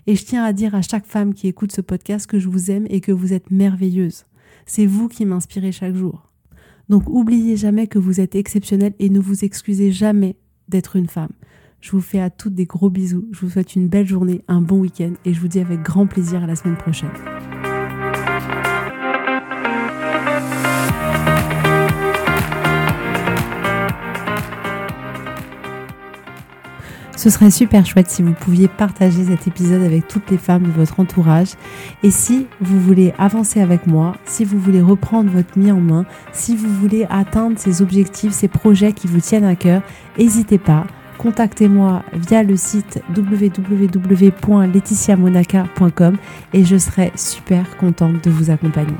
Et 0.08 0.15
je 0.15 0.25
tiens 0.25 0.44
à 0.44 0.53
dire 0.53 0.75
à 0.75 0.82
chaque 0.82 1.05
femme 1.05 1.34
qui 1.34 1.48
écoute 1.48 1.72
ce 1.72 1.82
podcast 1.82 2.27
que 2.27 2.39
je 2.39 2.50
vous 2.50 2.72
aime 2.72 2.86
et 2.89 3.01
que 3.01 3.12
vous 3.12 3.34
êtes 3.34 3.51
merveilleuse. 3.51 4.25
C'est 4.65 4.86
vous 4.86 5.08
qui 5.08 5.25
m'inspirez 5.25 5.72
chaque 5.72 5.96
jour. 5.96 6.32
Donc 6.89 7.03
oubliez 7.08 7.58
jamais 7.58 7.88
que 7.88 8.00
vous 8.00 8.20
êtes 8.20 8.36
exceptionnelle 8.36 8.94
et 9.00 9.10
ne 9.10 9.20
vous 9.20 9.44
excusez 9.44 9.91
jamais 9.91 10.38
d'être 10.70 10.96
une 10.96 11.08
femme. 11.08 11.32
Je 11.82 11.91
vous 11.91 12.01
fais 12.01 12.20
à 12.20 12.29
toutes 12.29 12.55
des 12.55 12.65
gros 12.65 12.89
bisous. 12.89 13.27
Je 13.32 13.41
vous 13.41 13.50
souhaite 13.50 13.75
une 13.75 13.88
belle 13.88 14.08
journée, 14.08 14.44
un 14.48 14.62
bon 14.62 14.79
week-end 14.79 15.13
et 15.24 15.34
je 15.34 15.39
vous 15.39 15.48
dis 15.48 15.60
avec 15.60 15.82
grand 15.82 16.08
plaisir 16.08 16.44
à 16.44 16.48
la 16.48 16.55
semaine 16.55 16.77
prochaine. 16.77 17.12
Ce 27.25 27.32
serait 27.32 27.50
super 27.50 27.88
chouette 27.88 28.08
si 28.08 28.22
vous 28.22 28.34
pouviez 28.34 28.67
partager 28.67 29.25
cet 29.25 29.48
épisode 29.48 29.82
avec 29.82 30.08
toutes 30.08 30.29
les 30.29 30.38
femmes 30.38 30.62
de 30.62 30.70
votre 30.70 31.00
entourage. 31.00 31.53
Et 32.03 32.12
si 32.12 32.46
vous 32.62 32.79
voulez 32.79 33.15
avancer 33.17 33.62
avec 33.62 33.88
moi, 33.88 34.15
si 34.25 34.46
vous 34.46 34.60
voulez 34.60 34.79
reprendre 34.79 35.32
votre 35.32 35.58
mis 35.58 35.71
en 35.71 35.80
main, 35.80 36.06
si 36.34 36.56
vous 36.56 36.69
voulez 36.69 37.08
atteindre 37.10 37.58
ces 37.58 37.82
objectifs, 37.82 38.32
ces 38.32 38.47
projets 38.47 38.93
qui 38.93 39.08
vous 39.08 39.21
tiennent 39.21 39.43
à 39.43 39.56
cœur, 39.56 39.82
n'hésitez 40.19 40.60
pas. 40.60 40.86
Contactez-moi 41.17 42.04
via 42.13 42.43
le 42.43 42.58
site 42.58 43.02
www.laetitiamonaca.com 43.17 46.17
et 46.54 46.63
je 46.63 46.78
serai 46.78 47.12
super 47.15 47.76
contente 47.78 48.23
de 48.23 48.30
vous 48.30 48.52
accompagner. 48.52 48.93